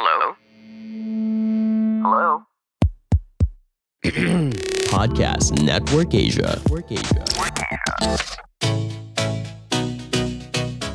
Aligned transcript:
Hello? 0.00 0.32
Hello? 2.00 2.28
Podcast 4.88 5.60
Network 5.60 6.16
Asia. 6.16 6.56
Network 6.56 6.88
Asia. 6.88 7.20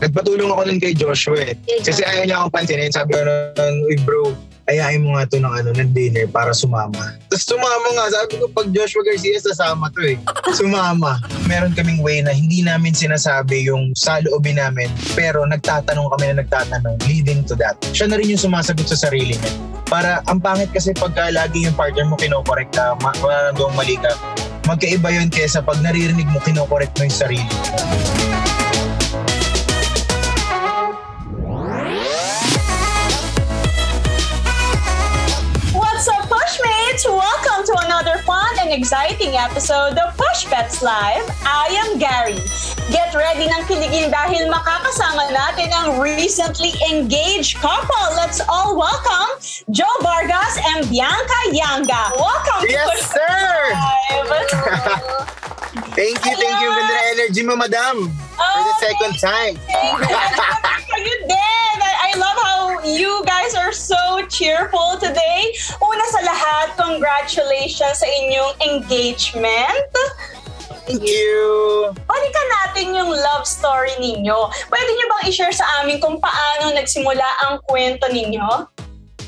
Nagpatulong 0.01 0.49
ako 0.49 0.61
nun 0.65 0.81
kay 0.81 0.97
Joshua 0.97 1.37
eh. 1.37 1.53
Kasi 1.85 2.01
ayaw 2.01 2.25
niya 2.25 2.35
akong 2.41 2.53
pansinin. 2.57 2.89
Sabi 2.89 3.13
ko 3.13 3.21
nun, 3.29 3.85
uy 3.85 4.01
bro, 4.01 4.33
ayain 4.73 5.05
mo 5.05 5.21
nga 5.21 5.29
to 5.29 5.37
ng, 5.37 5.53
ano, 5.53 5.69
ng 5.77 5.93
dinner 5.93 6.25
para 6.25 6.49
sumama. 6.49 7.13
Tapos 7.35 7.51
sumama 7.51 7.87
nga. 7.99 8.05
Sabi 8.15 8.39
ko, 8.39 8.47
pag 8.47 8.71
Joshua 8.71 9.03
Garcia, 9.03 9.35
sasama 9.43 9.91
to 9.91 10.07
eh. 10.07 10.15
Sumama. 10.55 11.19
Meron 11.51 11.75
kaming 11.75 11.99
way 11.99 12.23
na 12.23 12.31
hindi 12.31 12.63
namin 12.63 12.95
sinasabi 12.95 13.67
yung 13.67 13.91
sa 13.91 14.23
loobin 14.23 14.55
namin. 14.55 14.87
Pero 15.19 15.43
nagtatanong 15.43 16.15
kami 16.15 16.31
na 16.31 16.47
nagtatanong 16.47 16.95
leading 17.03 17.43
to 17.43 17.51
that. 17.59 17.75
Siya 17.91 18.07
na 18.07 18.15
rin 18.15 18.31
yung 18.31 18.39
sumasagot 18.39 18.87
sa 18.87 19.11
sarili 19.11 19.35
niya. 19.35 19.51
Para, 19.83 20.23
ang 20.31 20.39
pangit 20.39 20.71
kasi 20.71 20.95
pagka 20.95 21.27
lagi 21.27 21.67
yung 21.67 21.75
partner 21.75 22.07
mo 22.07 22.15
kinokorek 22.15 22.71
ka, 22.71 22.95
ma- 23.03 23.19
gawang 23.51 23.75
mali 23.75 23.99
ka, 23.99 24.15
magkaiba 24.63 25.11
yun 25.11 25.27
kesa 25.27 25.59
pag 25.59 25.83
naririnig 25.83 26.31
mo, 26.31 26.39
kinokorek 26.39 26.95
mo 26.95 27.03
yung 27.03 27.19
sarili 27.19 27.43
mo. 27.43 28.44
Exciting 38.75 39.35
episode 39.39 39.95
of 39.97 40.11
Push 40.17 40.45
Pets 40.51 40.83
Live. 40.83 41.23
I 41.47 41.71
am 41.87 41.97
Gary. 41.97 42.35
Get 42.91 43.15
ready 43.15 43.47
ng 43.47 43.63
kiligin 43.71 44.11
dahil 44.11 44.51
makakasama 44.51 45.31
natin 45.31 45.71
ang 45.71 45.95
recently 46.03 46.75
engaged 46.91 47.55
couple. 47.63 47.95
Let's 48.19 48.43
all 48.51 48.75
welcome 48.75 49.39
Joe 49.71 49.87
Vargas 50.03 50.59
and 50.75 50.83
Bianca 50.91 51.39
Yanga. 51.55 52.19
Welcome 52.19 52.67
to 52.67 52.69
Yes, 52.69 52.83
Push 52.91 53.03
sir! 53.15 53.47
Pets 54.11 54.51
Live. 54.59 55.31
Thank 55.95 56.19
you, 56.27 56.35
thank 56.35 56.55
you. 56.59 56.69
Ganda 56.75 56.97
energy 57.15 57.43
mo, 57.43 57.55
madam. 57.55 58.11
For 58.35 58.43
the 58.43 58.75
Oh, 58.75 58.83
second 58.83 59.15
time. 59.15 59.55
you 59.55 61.15
did. 61.31 61.77
I, 61.79 62.11
I 62.11 62.19
love 62.19 62.37
how 62.43 62.83
you 62.83 63.23
guys 63.23 63.55
are 63.55 63.71
so 63.71 64.19
cheerful 64.27 64.99
today. 64.99 65.55
Una 65.79 66.03
sa 66.11 66.14
congratulations 66.95 67.99
sa 67.99 68.07
inyong 68.07 68.55
engagement. 68.63 69.91
Thank 70.87 71.03
you. 71.03 71.43
Balikan 72.07 72.47
natin 72.63 72.95
yung 72.95 73.11
love 73.11 73.43
story 73.43 73.91
ninyo. 73.99 74.37
Pwede 74.71 74.89
nyo 74.95 75.05
bang 75.11 75.23
i-share 75.27 75.51
sa 75.51 75.65
amin 75.81 75.99
kung 75.99 76.23
paano 76.23 76.71
nagsimula 76.71 77.27
ang 77.43 77.59
kwento 77.67 78.07
ninyo? 78.07 78.47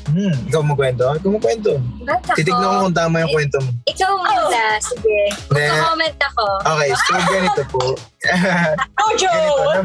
Hmm, 0.08 0.32
ikaw 0.48 0.64
magkwento? 0.64 1.04
Ikaw 1.20 1.28
magkwento. 1.28 1.76
Ba't 2.08 2.24
ako? 2.24 2.38
Titignan 2.40 2.64
ko 2.64 2.76
kung 2.88 2.96
tama 2.96 3.20
yung 3.20 3.32
kwento 3.36 3.60
mo. 3.60 3.70
Ikaw 3.84 4.12
muna, 4.16 4.62
sige. 4.80 5.18
Magko-comment 5.52 6.16
ako. 6.32 6.46
Okay, 6.64 6.90
so 6.96 7.12
ganito 7.36 7.62
po. 7.68 7.84
Oh, 8.98 9.14
ganito, 9.14 9.30
Joe! 9.30 9.68
na, 9.76 9.82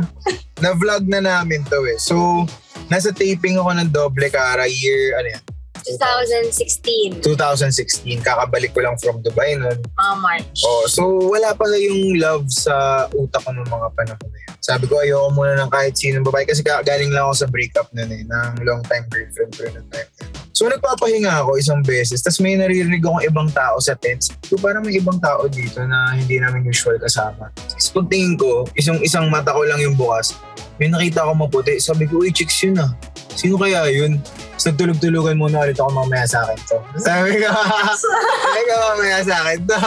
na-vlog 0.64 1.03
na 1.12 1.20
namin 1.20 1.62
to 1.68 1.84
eh. 1.86 2.00
So, 2.00 2.47
nasa 2.88 3.12
taping 3.12 3.59
ako 3.59 3.75
ng 3.75 3.90
Doble 3.92 4.31
Cara 4.31 4.64
year, 4.70 5.20
ano 5.20 5.28
yan? 5.36 5.44
2016, 5.84 7.22
2016. 7.22 8.23
Kakabalik 8.23 8.72
ko 8.72 8.81
lang 8.81 8.95
from 9.00 9.20
Dubai 9.20 9.59
nun. 9.59 9.76
mga 9.76 10.16
March. 10.23 10.59
Oh, 10.64 10.86
so 10.88 11.03
wala 11.28 11.52
pa 11.53 11.67
yung 11.75 12.17
love 12.20 12.48
sa 12.48 13.06
utak 13.12 13.44
ko 13.44 13.52
ng 13.52 13.67
mga 13.67 13.88
panahon 13.94 14.30
na 14.31 14.40
yun. 14.40 14.53
Sabi 14.64 14.88
ko, 14.88 14.95
ayoko 15.03 15.28
muna 15.36 15.59
ng 15.59 15.72
kahit 15.72 15.94
sinong 16.00 16.23
babae 16.23 16.48
kasi 16.48 16.64
ka- 16.64 16.84
galing 16.88 17.12
lang 17.12 17.28
ako 17.28 17.44
sa 17.44 17.48
breakup 17.52 17.88
nun 17.92 18.08
eh, 18.08 18.23
ng 18.23 18.64
long 18.64 18.80
time 18.88 19.03
girlfriend 19.12 19.52
ko 19.52 19.67
ng 19.67 19.88
time. 19.92 20.09
So 20.53 20.70
nagpapahinga 20.70 21.44
ako 21.44 21.58
isang 21.58 21.81
beses, 21.81 22.22
tapos 22.22 22.38
may 22.38 22.53
naririnig 22.53 23.02
akong 23.02 23.25
ibang 23.25 23.50
tao 23.50 23.81
sa 23.81 23.97
tents. 23.97 24.30
So 24.45 24.53
parang 24.62 24.86
may 24.86 25.02
ibang 25.02 25.18
tao 25.18 25.50
dito 25.50 25.81
na 25.81 26.14
hindi 26.14 26.38
namin 26.38 26.64
usual 26.70 27.02
kasama. 27.02 27.50
Tapos 27.58 27.90
pagtingin 27.90 28.38
ko, 28.38 28.69
isang 28.78 29.02
isang 29.02 29.34
mata 29.34 29.50
ko 29.50 29.66
lang 29.66 29.81
yung 29.81 29.97
bukas. 29.97 30.38
May 30.81 30.89
nakita 30.89 31.25
ako 31.25 31.47
maputi. 31.47 31.78
Sabi 31.78 32.09
ko, 32.09 32.22
uy, 32.23 32.34
chicks 32.34 32.57
yun 32.66 32.81
ah. 32.81 32.91
Sino 33.34 33.57
kaya 33.57 33.89
yun? 33.89 34.22
So 34.57 34.69
nagtulog-tulugan 34.69 35.35
muna 35.35 35.66
ulit 35.66 35.78
ako 35.81 35.89
mamaya 35.91 36.23
sa 36.29 36.45
akin 36.45 36.57
to. 36.69 36.78
Sabi 37.01 37.41
ko, 37.41 37.50
sabi 37.50 38.61
ko 38.63 38.73
mamaya 38.78 39.19
sa 39.25 39.35
akin 39.44 39.59
to. 39.66 39.79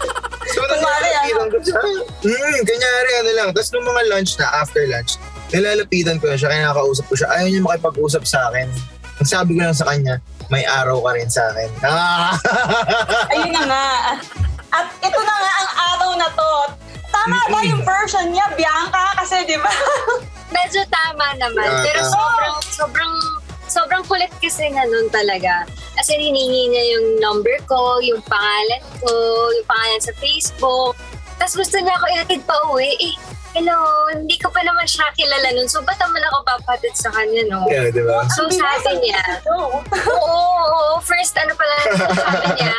so 0.52 0.60
Kunwari, 0.66 1.08
nalalapitan 1.28 1.48
ko 1.48 1.58
siya. 1.62 1.80
Hmm, 2.26 2.60
kanyari 2.66 3.10
ano 3.22 3.30
lang. 3.38 3.48
Tapos 3.54 3.70
nung 3.72 3.86
mga 3.86 4.02
lunch 4.10 4.32
na, 4.36 4.46
after 4.58 4.82
lunch, 4.90 5.16
nilalapitan 5.54 6.18
ko 6.18 6.26
na 6.28 6.36
siya, 6.36 6.48
kaya 6.50 6.60
nakakausap 6.66 7.04
ko 7.06 7.14
siya. 7.14 7.28
Ayaw 7.30 7.46
niya 7.48 7.62
makipag-usap 7.62 8.22
sa 8.26 8.38
akin. 8.50 8.68
Ang 9.18 9.28
sabi 9.28 9.50
ko 9.58 9.60
lang 9.62 9.76
sa 9.76 9.86
kanya, 9.86 10.14
may 10.50 10.64
araw 10.66 11.02
ka 11.02 11.10
rin 11.14 11.30
sa 11.30 11.42
akin. 11.54 11.70
Ah! 11.84 12.34
Ayun 13.32 13.52
na 13.52 13.62
nga. 13.64 13.86
At 14.68 14.86
ito 15.00 15.20
na 15.20 15.34
nga 15.34 15.52
ang 15.62 15.72
araw 15.94 16.10
na 16.16 16.28
to. 16.32 16.52
Tama 17.08 17.38
ba 17.48 17.58
yung 17.64 17.82
version 17.82 18.28
niya, 18.30 18.46
Bianca? 18.52 19.16
Kasi 19.16 19.48
di 19.48 19.56
ba? 19.56 19.72
Medyo 20.48 20.82
tama 20.88 21.26
naman. 21.36 21.68
Ah, 21.68 21.82
pero 21.84 22.00
ah. 22.02 22.08
sobrang, 22.08 22.56
sobrang, 22.72 23.14
sobrang 23.68 24.02
kulit 24.08 24.32
kasi 24.40 24.68
na 24.72 24.88
nun 24.88 25.08
talaga. 25.12 25.68
Kasi 25.98 26.14
hiningi 26.14 26.70
niya 26.70 26.84
yung 26.96 27.06
number 27.18 27.58
ko, 27.66 27.98
yung 28.00 28.22
pangalan 28.24 28.82
ko, 29.02 29.12
yung 29.52 29.66
pangalan 29.68 30.00
sa 30.00 30.12
Facebook. 30.22 30.94
Tapos 31.38 31.54
gusto 31.54 31.76
niya 31.78 31.94
ako 31.98 32.04
ihatid 32.14 32.42
pa 32.46 32.56
uwi. 32.70 32.90
Eh, 32.98 33.14
hello, 33.58 33.78
hindi 34.14 34.38
ko 34.38 34.50
pa 34.50 34.62
naman 34.62 34.86
siya 34.86 35.10
kilala 35.14 35.54
nun. 35.54 35.66
So, 35.70 35.82
ba't 35.82 35.98
naman 35.98 36.22
ako 36.30 36.36
papatid 36.46 36.94
sa 36.94 37.10
kanya, 37.10 37.42
no? 37.50 37.66
yeah, 37.70 37.90
di 37.90 38.02
ba? 38.02 38.26
So, 38.34 38.46
sabi 38.50 39.02
niya. 39.02 39.22
Oo, 39.54 39.82
oo, 40.08 40.94
first 41.02 41.34
ano 41.38 41.54
pala 41.54 41.74
sabi 42.26 42.46
niya, 42.58 42.74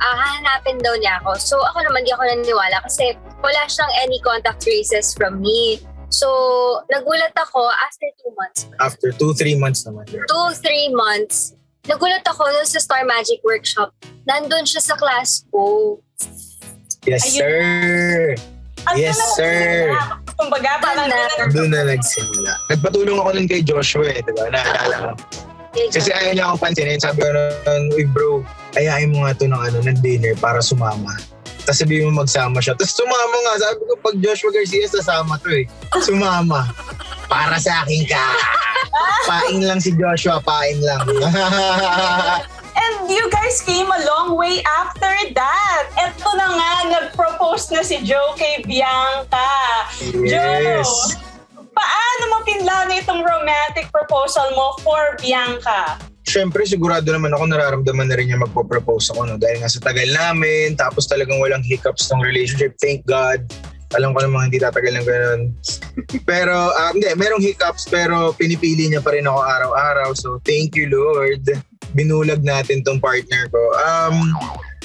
ah, 0.00 0.16
hahanapin 0.16 0.78
daw 0.80 0.94
niya 0.96 1.18
ako. 1.22 1.36
So 1.40 1.56
ako 1.60 1.84
naman 1.84 2.06
di 2.06 2.12
ako 2.12 2.22
naniniwala 2.24 2.78
kasi 2.84 3.16
wala 3.42 3.62
siyang 3.68 3.92
any 4.02 4.18
contact 4.22 4.62
traces 4.62 5.12
from 5.12 5.40
me. 5.42 5.80
So 6.08 6.28
nagulat 6.88 7.34
ako 7.34 7.66
after 7.82 8.08
two 8.16 8.32
months. 8.32 8.60
After 8.78 9.08
two, 9.12 9.32
three 9.34 9.54
months 9.54 9.84
naman. 9.84 10.06
Two, 10.06 10.46
three 10.60 10.88
months, 10.90 11.52
nagulat 11.84 12.22
ako 12.24 12.46
dun 12.46 12.66
sa 12.66 12.78
Star 12.78 13.02
Magic 13.04 13.42
Workshop. 13.42 13.90
Nandun 14.24 14.64
siya 14.64 14.82
sa 14.82 14.94
class 14.94 15.44
ko. 15.50 15.98
Yes, 17.06 17.22
Ayun 17.22 17.38
sir. 17.38 18.34
At 18.86 18.94
Yes, 18.94 19.18
na 19.18 19.26
sir. 19.34 19.90
Kumbaga, 20.38 20.78
parang 20.78 21.10
Doon 21.10 21.18
na. 21.38 21.46
doon 21.50 21.70
na- 21.70 21.86
nagsimula. 21.90 22.52
Nagpatulong 22.70 23.18
ako 23.18 23.30
nun 23.34 23.46
kay 23.46 23.62
Joshua 23.62 24.06
eh, 24.10 24.22
di 24.22 24.30
ba? 24.30 24.46
Naalala 24.46 24.96
ko. 25.10 25.10
Kasi 25.90 26.08
ayaw 26.08 26.32
niya 26.32 26.44
akong 26.48 26.62
pansinin. 26.62 27.02
Sabi 27.02 27.20
ko 27.20 27.30
nun, 27.30 27.82
uy 27.92 28.06
bro, 28.06 28.40
ayain 28.74 29.10
mo 29.10 29.26
nga 29.26 29.34
to 29.34 29.44
ng, 29.44 29.58
ano, 29.58 29.78
ng 29.82 29.98
dinner 30.00 30.38
para 30.38 30.62
sumama. 30.62 31.12
Tapos 31.66 31.82
sabihin 31.82 32.14
mo 32.14 32.22
magsama 32.22 32.62
siya. 32.62 32.78
Tapos 32.78 32.94
sumama 32.94 33.36
nga. 33.42 33.52
Sabi 33.58 33.82
ko, 33.82 33.92
pag 33.98 34.16
Joshua 34.22 34.54
Garcia, 34.54 34.86
sasama 34.86 35.34
to 35.42 35.50
eh. 35.50 35.66
Sumama. 35.98 36.70
Para 37.26 37.58
sa 37.58 37.82
akin 37.82 38.06
ka. 38.06 38.22
Pain 39.26 39.66
lang 39.66 39.82
si 39.82 39.90
Joshua, 39.98 40.38
pain 40.46 40.78
lang. 40.78 41.02
And 42.76 43.10
you 43.10 43.26
guys 43.34 43.58
came 43.66 43.90
a 43.90 44.00
long 44.06 44.38
way 44.38 44.62
after 44.62 45.10
that. 45.34 45.84
Ito 45.98 46.28
na 46.38 46.46
nga, 46.54 46.72
nag-propose 46.86 47.74
na 47.74 47.82
si 47.82 47.98
Joe 48.06 48.38
kay 48.38 48.62
Bianca. 48.62 49.50
yes. 50.14 50.30
Joe, 50.30 50.86
paano 51.74 52.22
mo 52.30 52.38
pinlano 52.46 52.94
itong 52.94 53.26
romantic 53.26 53.90
proposal 53.90 54.54
mo 54.54 54.78
for 54.86 55.18
Bianca? 55.18 55.98
Siyempre, 56.26 56.66
sigurado 56.66 57.06
naman 57.14 57.30
ako 57.30 57.44
nararamdaman 57.46 58.10
na 58.10 58.18
rin 58.18 58.28
niya 58.30 58.42
magpo-propose 58.42 59.14
ako. 59.14 59.30
No? 59.30 59.38
Dahil 59.38 59.62
nga 59.62 59.70
sa 59.70 59.78
tagal 59.78 60.10
namin, 60.10 60.74
tapos 60.74 61.06
talagang 61.06 61.38
walang 61.38 61.62
hiccups 61.62 62.10
ng 62.10 62.18
relationship. 62.18 62.74
Thank 62.82 63.06
God. 63.06 63.46
Alam 63.94 64.10
ko 64.10 64.26
namang 64.26 64.50
hindi 64.50 64.58
tatagal 64.58 64.98
ng 64.98 65.06
ganun. 65.06 65.40
pero, 66.30 66.74
ah, 66.74 66.90
hindi, 66.90 67.06
merong 67.14 67.38
hiccups 67.38 67.86
pero 67.86 68.34
pinipili 68.34 68.90
niya 68.90 68.98
pa 68.98 69.14
rin 69.14 69.30
ako 69.30 69.38
araw-araw. 69.38 70.10
So, 70.18 70.42
thank 70.42 70.74
you, 70.74 70.90
Lord. 70.90 71.46
Binulag 71.94 72.42
natin 72.42 72.82
tong 72.82 72.98
partner 72.98 73.46
ko. 73.46 73.62
Um, 73.78 74.34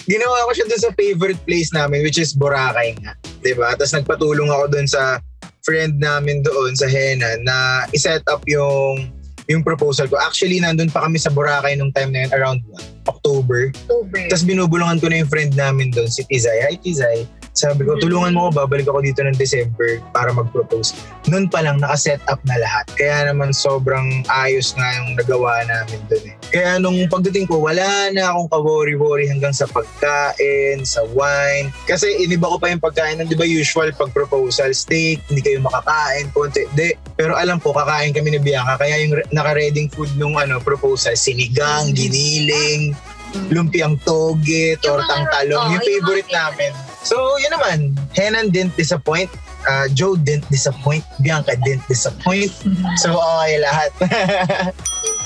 ginawa 0.06 0.46
ko 0.46 0.52
siya 0.54 0.70
dun 0.70 0.82
sa 0.82 0.94
favorite 0.94 1.42
place 1.50 1.74
namin, 1.74 2.06
which 2.06 2.22
is 2.22 2.38
Boracay 2.38 2.94
nga. 3.02 3.18
'di 3.42 3.58
ba? 3.58 3.74
Tapos 3.76 3.94
nagpatulong 3.94 4.50
ako 4.50 4.66
dun 4.70 4.88
sa 4.88 5.20
friend 5.62 6.02
namin 6.02 6.42
doon 6.42 6.74
sa 6.74 6.90
Hena 6.90 7.38
na 7.46 7.86
iset 7.94 8.26
up 8.30 8.42
yung 8.50 9.10
yung 9.50 9.66
proposal 9.66 10.06
ko. 10.12 10.20
Actually, 10.22 10.62
nandun 10.62 10.92
pa 10.92 11.06
kami 11.06 11.18
sa 11.18 11.34
Boracay 11.34 11.78
nung 11.80 11.94
time 11.96 12.14
na 12.14 12.28
yun, 12.28 12.32
around 12.36 12.60
October. 13.08 13.72
October. 13.88 14.22
Tapos 14.30 14.46
binubulungan 14.46 15.02
ko 15.02 15.10
na 15.10 15.24
yung 15.24 15.32
friend 15.32 15.54
namin 15.58 15.90
doon, 15.90 16.10
si 16.10 16.22
Tizay. 16.28 16.60
Hi, 16.68 16.76
Tizay. 16.78 17.26
Sabi 17.52 17.84
ko, 17.84 18.00
tulungan 18.00 18.32
mo 18.32 18.48
ko, 18.48 18.64
babalik 18.64 18.88
ako 18.88 19.04
dito 19.04 19.20
ng 19.28 19.36
December 19.36 20.00
para 20.16 20.32
mag-propose. 20.32 20.96
Noon 21.28 21.52
pa 21.52 21.60
lang, 21.60 21.84
nakaset 21.84 22.24
up 22.32 22.40
na 22.48 22.56
lahat. 22.56 22.88
Kaya 22.96 23.28
naman 23.28 23.52
sobrang 23.52 24.24
ayos 24.32 24.72
nga 24.80 24.88
yung 25.04 25.20
nagawa 25.20 25.60
namin 25.68 26.00
doon 26.08 26.32
eh. 26.32 26.36
Kaya 26.52 26.84
nung 26.84 27.00
pagdating 27.08 27.48
ko, 27.48 27.64
wala 27.64 28.12
na 28.12 28.36
akong 28.36 28.52
ka-worry-worry 28.52 29.32
hanggang 29.32 29.56
sa 29.56 29.64
pagkain, 29.72 30.84
sa 30.84 31.00
wine. 31.16 31.72
Kasi 31.88 32.12
iniba 32.20 32.52
ko 32.52 32.60
pa 32.60 32.68
yung 32.68 32.84
pagkain 32.84 33.24
di 33.24 33.40
ba 33.40 33.48
usual 33.48 33.96
pag 33.96 34.12
proposal, 34.12 34.76
steak, 34.76 35.24
hindi 35.32 35.40
kayo 35.40 35.64
makakain, 35.64 36.28
konti. 36.36 36.68
Di. 36.76 36.92
Pero 37.16 37.40
alam 37.40 37.64
ko, 37.64 37.72
kakain 37.72 38.12
kami 38.12 38.36
ni 38.36 38.40
Bianca. 38.44 38.76
Kaya 38.76 39.00
yung 39.00 39.16
re- 39.16 39.30
naka-reading 39.32 39.88
food 39.96 40.12
nung 40.20 40.36
ano, 40.36 40.60
proposal, 40.60 41.16
sinigang, 41.16 41.96
giniling, 41.96 42.92
lumpiang 43.48 43.96
toge, 44.04 44.76
tortang 44.84 45.24
talong. 45.32 45.80
yung 45.80 45.84
favorite 45.88 46.28
namin. 46.36 46.76
So, 47.08 47.16
yun 47.40 47.56
naman. 47.56 47.78
Henan 48.12 48.52
didn't 48.52 48.76
disappoint. 48.76 49.32
Uh, 49.64 49.88
Joe 49.96 50.20
didn't 50.20 50.50
disappoint. 50.52 51.08
Bianca 51.24 51.56
didn't 51.64 51.88
disappoint. 51.88 52.52
So, 53.00 53.16
okay 53.16 53.56
lahat. 53.64 53.90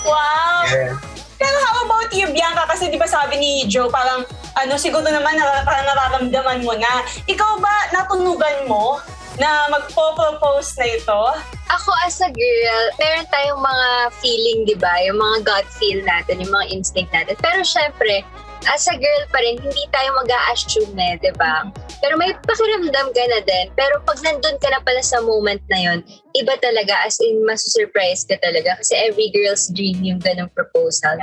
Wow! 0.06 0.70
yeah. 0.70 1.15
Pero 1.36 1.56
how 1.68 1.84
about 1.84 2.10
you, 2.16 2.32
Bianca? 2.32 2.64
Kasi 2.68 2.88
di 2.88 2.98
ba 3.00 3.08
sabi 3.08 3.40
ni 3.40 3.52
Joe, 3.68 3.92
parang 3.92 4.24
ano, 4.56 4.74
siguro 4.80 5.04
naman 5.04 5.36
parang 5.68 5.86
nararamdaman 5.88 6.64
mo 6.64 6.74
na. 6.76 7.04
Ikaw 7.28 7.52
ba 7.60 7.76
natunugan 7.92 8.68
mo 8.68 9.04
na 9.36 9.68
magpo-propose 9.68 10.80
na 10.80 10.88
ito? 10.96 11.22
Ako 11.68 11.92
as 12.08 12.24
a 12.24 12.32
girl, 12.32 12.84
meron 13.02 13.28
tayong 13.28 13.60
mga 13.60 13.90
feeling, 14.24 14.64
di 14.64 14.78
ba? 14.80 14.96
Yung 15.04 15.20
mga 15.20 15.38
gut 15.44 15.68
feel 15.76 16.00
natin, 16.08 16.40
yung 16.40 16.54
mga 16.56 16.72
instinct 16.72 17.12
natin. 17.12 17.36
Pero 17.44 17.60
syempre, 17.68 18.24
as 18.68 18.88
a 18.90 18.96
girl 18.98 19.24
pa 19.30 19.40
rin, 19.40 19.62
hindi 19.62 19.84
tayo 19.90 20.16
mag 20.18 20.30
assume 20.50 20.98
eh, 20.98 21.16
di 21.22 21.32
ba? 21.38 21.70
Pero 22.02 22.18
may 22.18 22.34
pakiramdam 22.34 23.14
ka 23.14 23.24
na 23.30 23.40
din. 23.42 23.70
Pero 23.74 24.02
pag 24.04 24.20
nandun 24.22 24.58
ka 24.58 24.70
na 24.70 24.82
pala 24.82 25.02
sa 25.02 25.22
moment 25.22 25.62
na 25.70 25.80
yon, 25.80 26.00
iba 26.34 26.54
talaga, 26.58 27.06
as 27.06 27.18
in, 27.22 27.46
masusurprise 27.46 28.26
ka 28.26 28.36
talaga. 28.42 28.78
Kasi 28.82 28.94
every 28.98 29.30
girl's 29.30 29.70
dream 29.70 30.02
yung 30.02 30.20
ganong 30.20 30.52
proposal. 30.54 31.18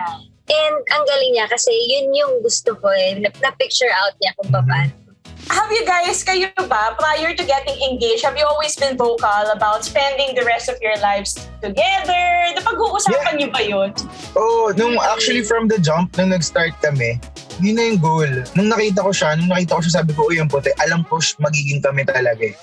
And 0.50 0.76
ang 0.90 1.04
galing 1.06 1.32
niya 1.34 1.46
kasi 1.48 1.70
yun 1.70 2.12
yung 2.12 2.42
gusto 2.42 2.74
ko 2.76 2.90
eh. 2.90 3.18
Na- 3.18 3.32
Na-picture 3.40 3.90
out 3.90 4.14
niya 4.18 4.34
kung 4.38 4.50
paano. 4.50 5.01
Have 5.50 5.72
you 5.74 5.82
guys, 5.82 6.22
kayo 6.22 6.54
ba, 6.70 6.94
prior 6.94 7.34
to 7.34 7.42
getting 7.42 7.74
engaged, 7.82 8.22
have 8.22 8.38
you 8.38 8.46
always 8.46 8.78
been 8.78 8.94
vocal 8.94 9.50
about 9.50 9.82
spending 9.82 10.38
the 10.38 10.44
rest 10.46 10.70
of 10.70 10.78
your 10.78 10.94
lives 11.02 11.34
together? 11.58 12.26
Napag-uusapan 12.54 13.34
niyo 13.40 13.48
ba 13.50 13.62
yun? 13.64 13.90
Oh, 14.38 14.70
nung 14.78 14.94
actually 15.02 15.42
from 15.42 15.66
the 15.66 15.82
jump, 15.82 16.14
nung 16.14 16.30
nag-start 16.30 16.78
kami, 16.78 17.18
yun 17.58 17.74
na 17.74 17.90
yung 17.90 17.98
goal. 17.98 18.32
Nung 18.54 18.70
nakita 18.70 19.02
ko 19.02 19.10
siya, 19.10 19.34
nung 19.34 19.50
nakita 19.50 19.78
ko 19.78 19.80
siya, 19.82 19.94
sabi 19.98 20.10
ko, 20.14 20.30
uy, 20.30 20.38
ang 20.38 20.46
puti, 20.46 20.70
alam 20.78 21.02
ko 21.10 21.18
magiging 21.42 21.82
kami 21.82 22.06
talaga 22.06 22.46
eh. 22.46 22.54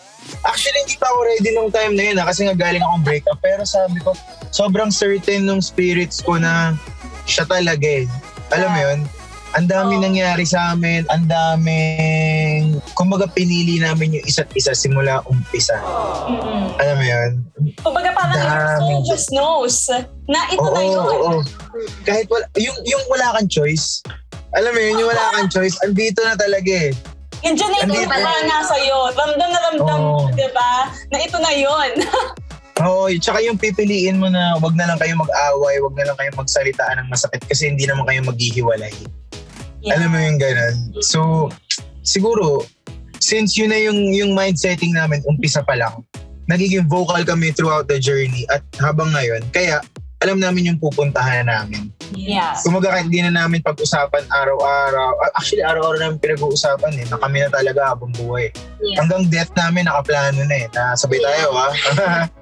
Actually, 0.48 0.80
hindi 0.88 0.96
pa 0.96 1.12
ako 1.12 1.20
ready 1.26 1.50
nung 1.52 1.72
time 1.74 1.94
na 2.00 2.04
yun 2.12 2.16
ha, 2.22 2.32
kasi 2.32 2.48
nga 2.48 2.56
galing 2.56 2.84
akong 2.84 3.04
breakup. 3.04 3.40
Pero 3.44 3.68
sabi 3.68 4.00
ko, 4.00 4.16
sobrang 4.56 4.88
certain 4.94 5.44
nung 5.44 5.60
spirits 5.60 6.24
ko 6.24 6.40
na 6.40 6.80
siya 7.28 7.44
talaga 7.44 8.06
eh. 8.06 8.06
Alam 8.56 8.70
mo 8.72 8.80
yun? 8.80 9.00
Ang 9.58 9.66
dami 9.66 9.98
Oo. 9.98 10.04
nangyari 10.06 10.46
sa 10.46 10.78
amin, 10.78 11.10
ang 11.10 11.26
daming, 11.26 12.78
kumbaga 12.94 13.26
pinili 13.26 13.82
namin 13.82 14.22
yung 14.22 14.26
isa't 14.30 14.46
isa 14.54 14.78
simula 14.78 15.26
umpisa. 15.26 15.74
Mm-mm. 16.30 16.78
Alam 16.78 16.96
mo 17.02 17.06
yun? 17.06 17.32
Kumbaga 17.82 18.14
parang 18.14 18.38
your 18.38 18.70
soul 18.78 18.98
just 19.10 19.28
knows 19.34 19.90
na 20.30 20.40
ito 20.54 20.62
Oo, 20.62 20.74
na 20.78 20.82
yun. 20.86 21.02
oo. 21.02 21.32
Kahit 22.06 22.30
wala, 22.30 22.46
yung, 22.62 22.78
yung 22.86 23.04
wala 23.10 23.34
kang 23.42 23.50
choice, 23.50 24.06
alam 24.54 24.70
mo 24.70 24.80
yun, 24.80 25.02
yung 25.02 25.10
wala 25.10 25.26
kang 25.34 25.50
choice, 25.50 25.82
andito 25.82 26.22
na 26.22 26.38
talaga 26.38 26.70
eh. 26.70 26.94
Yung 27.40 27.56
Andito. 27.56 28.04
wala 28.04 28.32
na 28.52 28.60
sa'yo. 28.68 29.16
Ramdam 29.16 29.48
na 29.48 29.60
ramdam 29.72 30.00
mo, 30.04 30.28
Oo. 30.28 30.36
di 30.36 30.44
ba? 30.52 30.92
Na 31.08 31.18
ito 31.24 31.40
na 31.40 31.56
yun. 31.56 31.92
Oo, 32.84 33.12
tsaka 33.20 33.44
yung 33.44 33.60
pipiliin 33.60 34.20
mo 34.20 34.32
na 34.32 34.56
wag 34.60 34.76
na 34.76 34.88
lang 34.88 35.00
kayo 35.00 35.16
mag-away, 35.20 35.80
wag 35.84 35.96
na 36.00 36.06
lang 36.12 36.18
kayo 36.20 36.32
magsalitaan 36.36 37.04
ng 37.04 37.12
masakit 37.12 37.44
kasi 37.44 37.68
hindi 37.72 37.84
naman 37.84 38.08
kayo 38.08 38.24
maghihiwalay. 38.24 38.92
Alam 39.88 40.10
mo 40.12 40.20
yung 40.20 40.40
ganun. 40.40 40.76
So, 41.00 41.48
siguro, 42.04 42.68
since 43.24 43.56
yun 43.56 43.72
na 43.72 43.80
yung, 43.80 44.12
yung 44.12 44.32
mindsetting 44.36 44.92
namin, 44.92 45.24
umpisa 45.24 45.64
pa 45.64 45.80
lang, 45.80 46.04
nagiging 46.52 46.90
vocal 46.90 47.22
kami 47.24 47.56
throughout 47.56 47.88
the 47.88 48.02
journey 48.02 48.44
at 48.52 48.66
habang 48.82 49.14
ngayon, 49.16 49.46
kaya 49.56 49.80
alam 50.20 50.36
namin 50.44 50.76
yung 50.76 50.80
pupuntahan 50.84 51.48
namin. 51.48 51.96
Yeah. 52.12 52.52
Kumaga 52.60 52.92
kahit 52.92 53.08
hindi 53.08 53.24
na 53.24 53.32
namin 53.32 53.64
pag-usapan 53.64 54.28
araw-araw, 54.28 55.16
actually 55.40 55.64
araw-araw 55.64 55.96
namin 55.96 56.20
pinag-uusapan 56.20 56.92
eh, 57.00 57.06
na 57.08 57.16
kami 57.24 57.40
na 57.40 57.50
talaga 57.54 57.96
habang 57.96 58.12
buhay. 58.20 58.52
Yeah. 58.84 59.00
Hanggang 59.00 59.32
death 59.32 59.56
namin 59.56 59.88
nakaplano 59.88 60.44
na 60.44 60.56
eh, 60.60 60.68
na 60.76 60.92
sabay 61.00 61.24
tayo 61.24 61.56
ha. 61.56 61.68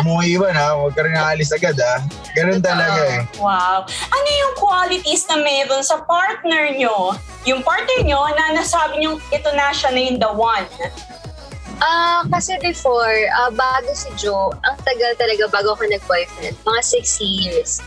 Umuwi 0.00 0.40
iwan 0.40 0.54
ha, 0.56 0.76
huwag 0.76 0.94
ka 0.96 1.04
rin 1.04 1.16
aalis 1.16 1.52
agad 1.52 1.76
ha. 1.76 2.04
Ganun 2.32 2.62
talaga 2.62 3.00
eh. 3.18 3.22
Wow. 3.36 3.84
Ano 3.88 4.28
yung 4.28 4.54
qualities 4.56 5.26
na 5.28 5.40
meron 5.40 5.84
sa 5.84 6.00
partner 6.04 6.72
nyo? 6.74 7.16
Yung 7.44 7.60
partner 7.60 8.00
nyo 8.04 8.24
na 8.32 8.56
nasabi 8.56 9.02
nyo 9.02 9.20
ito 9.32 9.50
na 9.52 9.72
siya 9.74 9.90
na 9.92 10.00
yung 10.00 10.18
the 10.20 10.30
one. 10.30 10.66
Ah, 11.80 12.28
kasi 12.28 12.60
before, 12.60 13.16
ah, 13.40 13.48
bago 13.48 13.88
si 13.96 14.12
Joe, 14.20 14.52
ang 14.68 14.76
tagal 14.84 15.16
talaga 15.16 15.48
bago 15.48 15.72
ako 15.72 15.88
nag-boyfriend. 15.88 16.52
Mga 16.68 16.80
six 16.84 17.16
years. 17.24 17.80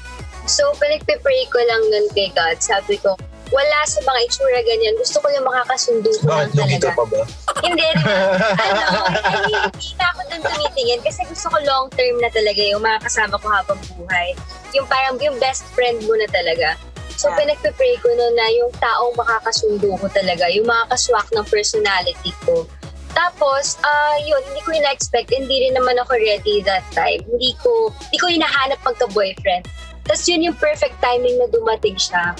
So, 0.50 0.74
pinagpe-pray 0.82 1.48
ko 1.54 1.62
lang 1.62 1.84
nun 1.94 2.10
kay 2.18 2.34
God. 2.34 2.58
Sabi 2.58 2.98
ko, 2.98 3.14
wala 3.50 3.80
sa 3.84 4.00
mga 4.02 4.20
itsura 4.24 4.60
ganyan. 4.62 4.96
Gusto 4.96 5.20
ko 5.20 5.28
yung 5.30 5.44
makakasundo 5.44 6.10
ko 6.14 6.24
lang 6.24 6.48
Bakit 6.48 6.56
lumito 6.56 6.88
talaga. 6.88 6.98
pa 6.98 7.04
ba? 7.06 7.22
Hindi, 7.60 7.86
di 7.86 8.04
ba? 8.04 8.16
ano, 8.66 8.88
I 9.12 9.38
mean, 9.44 9.62
hindi 9.68 9.90
na 9.94 10.06
ako 10.10 10.20
dun 10.28 10.42
tumitingin 10.44 11.00
kasi 11.02 11.22
gusto 11.26 11.48
ko 11.50 11.58
long 11.62 11.86
term 11.92 12.16
na 12.18 12.30
talaga 12.30 12.62
yung 12.62 12.82
makakasama 12.82 13.36
ko 13.36 13.48
habang 13.48 13.80
buhay. 13.94 14.34
Yung 14.72 14.88
parang 14.88 15.16
yung 15.18 15.38
best 15.38 15.68
friend 15.72 16.00
mo 16.02 16.16
na 16.16 16.26
talaga. 16.28 16.80
So, 17.14 17.30
Yeah. 17.30 17.46
pinagpe-pray 17.46 18.02
ko 18.02 18.10
nun 18.10 18.34
na 18.34 18.48
yung 18.52 18.74
taong 18.74 19.14
makakasundo 19.14 19.96
ko 19.96 20.08
talaga, 20.10 20.50
yung 20.50 20.66
makakaswak 20.66 21.30
ng 21.30 21.46
personality 21.46 22.34
ko. 22.42 22.66
Tapos, 23.14 23.78
ah 23.80 24.18
yun, 24.20 24.42
hindi 24.42 24.62
ko 24.62 24.74
ina-expect, 24.74 25.30
hindi 25.30 25.62
rin 25.62 25.78
naman 25.78 26.02
ako 26.02 26.18
ready 26.18 26.66
that 26.66 26.82
time. 26.90 27.22
Hindi 27.24 27.54
ko, 27.62 27.94
hindi 28.02 28.18
ko 28.18 28.26
hinahanap 28.28 28.82
pagka-boyfriend. 28.82 29.70
Tapos 30.04 30.26
yun 30.26 30.42
yung 30.44 30.58
perfect 30.58 30.98
timing 31.00 31.38
na 31.38 31.46
dumating 31.48 31.96
siya. 31.96 32.34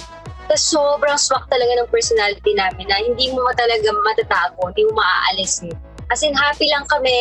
Tapos 0.44 0.60
sobrang 0.60 1.16
swak 1.16 1.48
talaga 1.48 1.72
ng 1.80 1.88
personality 1.88 2.52
namin 2.52 2.84
na 2.84 3.00
hindi 3.00 3.32
mo 3.32 3.48
talaga 3.56 3.88
matatago, 4.04 4.68
hindi 4.68 4.84
mo 4.92 5.00
maaalis. 5.00 5.64
eh. 5.64 5.72
As 6.12 6.20
in, 6.20 6.36
happy 6.36 6.68
lang 6.68 6.84
kami, 6.84 7.16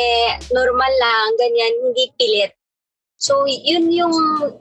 normal 0.51 0.91
lang, 0.99 1.27
ganyan, 1.39 1.71
hindi 1.87 2.11
pilit. 2.19 2.51
So, 3.15 3.47
yun 3.47 3.87
yung 3.87 4.11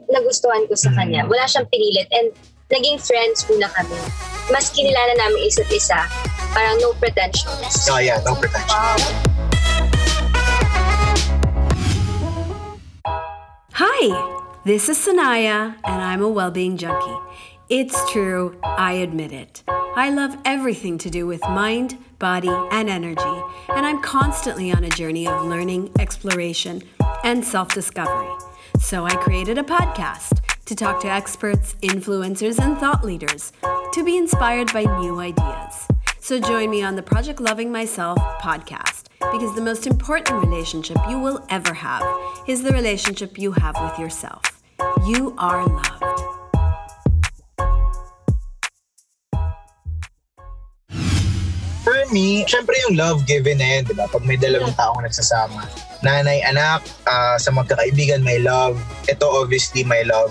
nagustuhan 0.07 0.63
ko 0.71 0.79
sa 0.79 0.95
kanya. 0.95 1.27
Wala 1.27 1.43
siyang 1.43 1.67
pinilit 1.67 2.07
and 2.15 2.31
naging 2.71 2.95
friends 2.95 3.43
muna 3.51 3.67
kami. 3.75 3.99
Mas 4.47 4.71
kinilala 4.71 5.11
namin 5.19 5.43
isa't 5.43 5.67
isa. 5.67 6.07
Parang 6.55 6.79
no 6.79 6.95
pretensions. 6.95 7.83
Oh 7.91 7.99
yeah, 7.99 8.23
no 8.23 8.39
pretension. 8.39 8.79
Hi, 13.75 14.03
this 14.63 14.87
is 14.87 14.95
Sanaya, 14.95 15.75
and 15.83 15.99
I'm 15.99 16.23
a 16.23 16.29
well-being 16.31 16.79
junkie. 16.79 17.19
It's 17.75 18.11
true, 18.11 18.55
I 18.63 18.91
admit 18.91 19.31
it. 19.31 19.63
I 19.67 20.11
love 20.11 20.37
everything 20.45 20.99
to 20.99 21.09
do 21.09 21.25
with 21.25 21.41
mind, 21.41 21.97
body, 22.19 22.51
and 22.69 22.87
energy, 22.87 23.41
and 23.69 23.83
I'm 23.83 23.99
constantly 23.99 24.71
on 24.71 24.83
a 24.83 24.91
journey 24.91 25.27
of 25.27 25.43
learning, 25.43 25.89
exploration, 25.97 26.83
and 27.23 27.43
self-discovery. 27.43 28.31
So 28.79 29.05
I 29.05 29.15
created 29.15 29.57
a 29.57 29.63
podcast 29.63 30.39
to 30.65 30.75
talk 30.75 31.01
to 31.01 31.07
experts, 31.07 31.75
influencers, 31.81 32.59
and 32.59 32.77
thought 32.77 33.03
leaders 33.03 33.51
to 33.93 34.03
be 34.03 34.17
inspired 34.17 34.71
by 34.71 34.83
new 34.99 35.19
ideas. 35.19 35.87
So 36.19 36.39
join 36.39 36.69
me 36.69 36.83
on 36.83 36.95
the 36.95 37.01
Project 37.01 37.41
Loving 37.41 37.71
Myself 37.71 38.19
podcast 38.39 39.07
because 39.31 39.55
the 39.55 39.61
most 39.61 39.87
important 39.87 40.45
relationship 40.45 40.97
you 41.09 41.17
will 41.17 41.43
ever 41.49 41.73
have 41.73 42.05
is 42.47 42.61
the 42.61 42.71
relationship 42.71 43.39
you 43.39 43.51
have 43.53 43.75
with 43.81 43.97
yourself. 43.97 44.61
You 45.07 45.33
are 45.39 45.65
loved. 45.65 46.42
Me, 52.13 52.45
syempre 52.45 52.77
yung 52.85 52.93
love 52.93 53.25
given 53.25 53.57
na 53.57 53.81
yun, 53.81 53.89
di 53.89 53.97
ba? 53.97 54.05
Pag 54.05 54.21
may 54.23 54.37
dalawang 54.37 54.77
taong 54.77 55.01
nagsasama. 55.01 55.65
Nanay, 56.05 56.45
anak, 56.45 56.85
ah, 57.09 57.35
sa 57.41 57.49
magkakaibigan, 57.49 58.21
may 58.21 58.37
love. 58.37 58.77
Ito 59.09 59.25
obviously 59.25 59.81
may 59.81 60.05
love. 60.05 60.29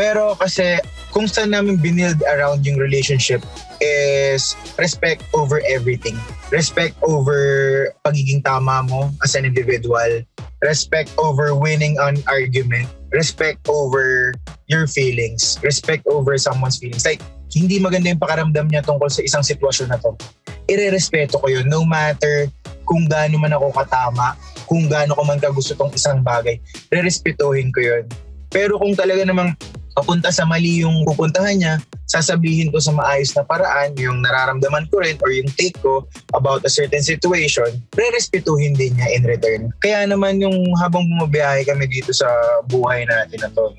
Pero 0.00 0.32
kasi 0.40 0.80
kung 1.12 1.28
saan 1.28 1.52
namin 1.52 1.76
binild 1.76 2.22
around 2.24 2.64
yung 2.64 2.80
relationship 2.80 3.44
is 3.84 4.56
respect 4.80 5.20
over 5.36 5.60
everything. 5.68 6.16
Respect 6.48 6.96
over 7.04 7.90
pagiging 8.08 8.40
tama 8.40 8.86
mo 8.88 9.12
as 9.20 9.36
an 9.36 9.44
individual. 9.44 10.24
Respect 10.64 11.12
over 11.20 11.52
winning 11.52 12.00
an 12.00 12.24
argument. 12.28 12.88
Respect 13.12 13.60
over 13.68 14.32
your 14.68 14.86
feelings. 14.86 15.58
Respect 15.60 16.06
over 16.06 16.38
someone's 16.38 16.78
feelings. 16.78 17.04
Like, 17.04 17.20
hindi 17.50 17.82
maganda 17.82 18.14
yung 18.14 18.22
pakaramdam 18.22 18.70
niya 18.70 18.86
tungkol 18.86 19.10
sa 19.10 19.24
isang 19.26 19.42
sitwasyon 19.42 19.90
na 19.90 19.98
to. 19.98 20.14
Ire-respeto 20.70 21.42
ko 21.42 21.50
yun 21.50 21.66
no 21.66 21.82
matter 21.82 22.46
kung 22.86 23.10
gaano 23.10 23.38
man 23.38 23.54
ako 23.54 23.74
katama, 23.74 24.38
kung 24.70 24.86
gaano 24.86 25.18
ko 25.18 25.22
man 25.26 25.42
kagusto 25.42 25.74
tong 25.74 25.90
isang 25.94 26.22
bagay. 26.22 26.62
Re-respetuhin 26.94 27.74
ko 27.74 27.82
yun. 27.82 28.04
Pero 28.50 28.78
kung 28.78 28.94
talaga 28.94 29.22
namang 29.26 29.54
papunta 29.94 30.30
sa 30.30 30.46
mali 30.46 30.82
yung 30.82 31.06
pupuntahan 31.06 31.54
niya, 31.58 31.74
sasabihin 32.10 32.74
ko 32.74 32.82
sa 32.82 32.90
maayos 32.90 33.30
na 33.38 33.46
paraan 33.46 33.94
yung 33.94 34.18
nararamdaman 34.22 34.90
ko 34.90 34.98
rin 34.98 35.14
or 35.22 35.30
yung 35.30 35.46
take 35.54 35.78
ko 35.78 36.02
about 36.34 36.66
a 36.66 36.70
certain 36.70 37.02
situation, 37.02 37.70
re-respetuhin 37.94 38.74
din 38.74 38.98
niya 38.98 39.14
in 39.14 39.22
return. 39.22 39.70
Kaya 39.78 40.06
naman 40.10 40.42
yung 40.42 40.58
habang 40.82 41.06
bumabiyahe 41.06 41.62
kami 41.62 41.86
dito 41.86 42.10
sa 42.10 42.26
buhay 42.66 43.06
natin 43.06 43.38
na 43.38 43.50
to, 43.54 43.70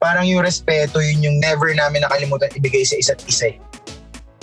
parang 0.00 0.24
yung 0.24 0.40
respeto, 0.40 1.04
yun 1.04 1.20
yung 1.20 1.36
never 1.44 1.68
namin 1.76 2.00
nakalimutan 2.00 2.48
ibigay 2.56 2.88
sa 2.88 2.96
isa't 2.96 3.20
isa. 3.28 3.52
eh. 3.52 3.67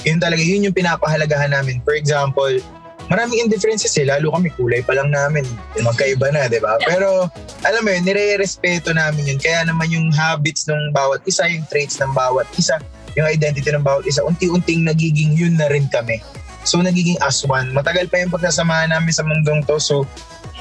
Yun 0.05 0.21
talaga, 0.21 0.41
yun 0.41 0.69
yung 0.69 0.75
pinapahalagahan 0.77 1.51
namin. 1.51 1.81
For 1.81 1.97
example, 1.97 2.61
maraming 3.09 3.41
indifferences 3.41 3.93
eh, 3.97 4.05
lalo 4.05 4.33
kami 4.33 4.53
kulay 4.53 4.85
pa 4.85 4.93
lang 4.93 5.09
namin. 5.09 5.45
Magkaiba 5.81 6.29
na, 6.29 6.45
di 6.45 6.61
ba? 6.61 6.77
Pero 6.85 7.29
alam 7.65 7.81
mo 7.81 7.89
yun, 7.89 8.05
nire-respeto 8.05 8.93
namin 8.93 9.35
yun. 9.35 9.39
Kaya 9.41 9.65
naman 9.65 9.89
yung 9.89 10.13
habits 10.13 10.69
ng 10.69 10.93
bawat 10.93 11.25
isa, 11.25 11.49
yung 11.49 11.65
traits 11.69 11.97
ng 11.97 12.13
bawat 12.13 12.45
isa, 12.57 12.77
yung 13.17 13.25
identity 13.25 13.69
ng 13.73 13.83
bawat 13.83 14.05
isa, 14.05 14.21
unti-unting 14.21 14.85
nagiging 14.85 15.33
yun 15.33 15.57
na 15.57 15.65
rin 15.73 15.89
kami. 15.89 16.21
So 16.65 16.81
nagiging 16.81 17.21
as 17.21 17.45
one. 17.45 17.69
Matagal 17.77 18.09
pa 18.09 18.21
yung 18.21 18.33
pagsasamahan 18.33 18.89
namin 18.89 19.13
sa 19.13 19.21
mundong 19.21 19.61
to. 19.69 19.77
So 19.77 20.09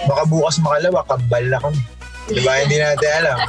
baka 0.04 0.28
bukas 0.28 0.60
makalawa, 0.60 1.00
kabal 1.08 1.44
na 1.48 1.58
kami. 1.60 1.80
Di 2.28 2.40
ba? 2.44 2.60
Hindi 2.60 2.76
natin 2.80 3.10
alam. 3.24 3.38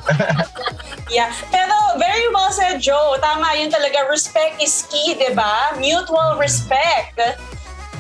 Yeah. 1.06 1.30
Pero 1.54 1.75
very 1.98 2.28
well 2.32 2.52
said, 2.52 2.80
Joe. 2.80 3.18
Tama 3.20 3.56
yun 3.58 3.72
talaga. 3.72 4.08
Respect 4.08 4.62
is 4.62 4.88
key, 4.88 5.16
di 5.16 5.34
ba? 5.34 5.76
Mutual 5.78 6.38
respect. 6.38 7.20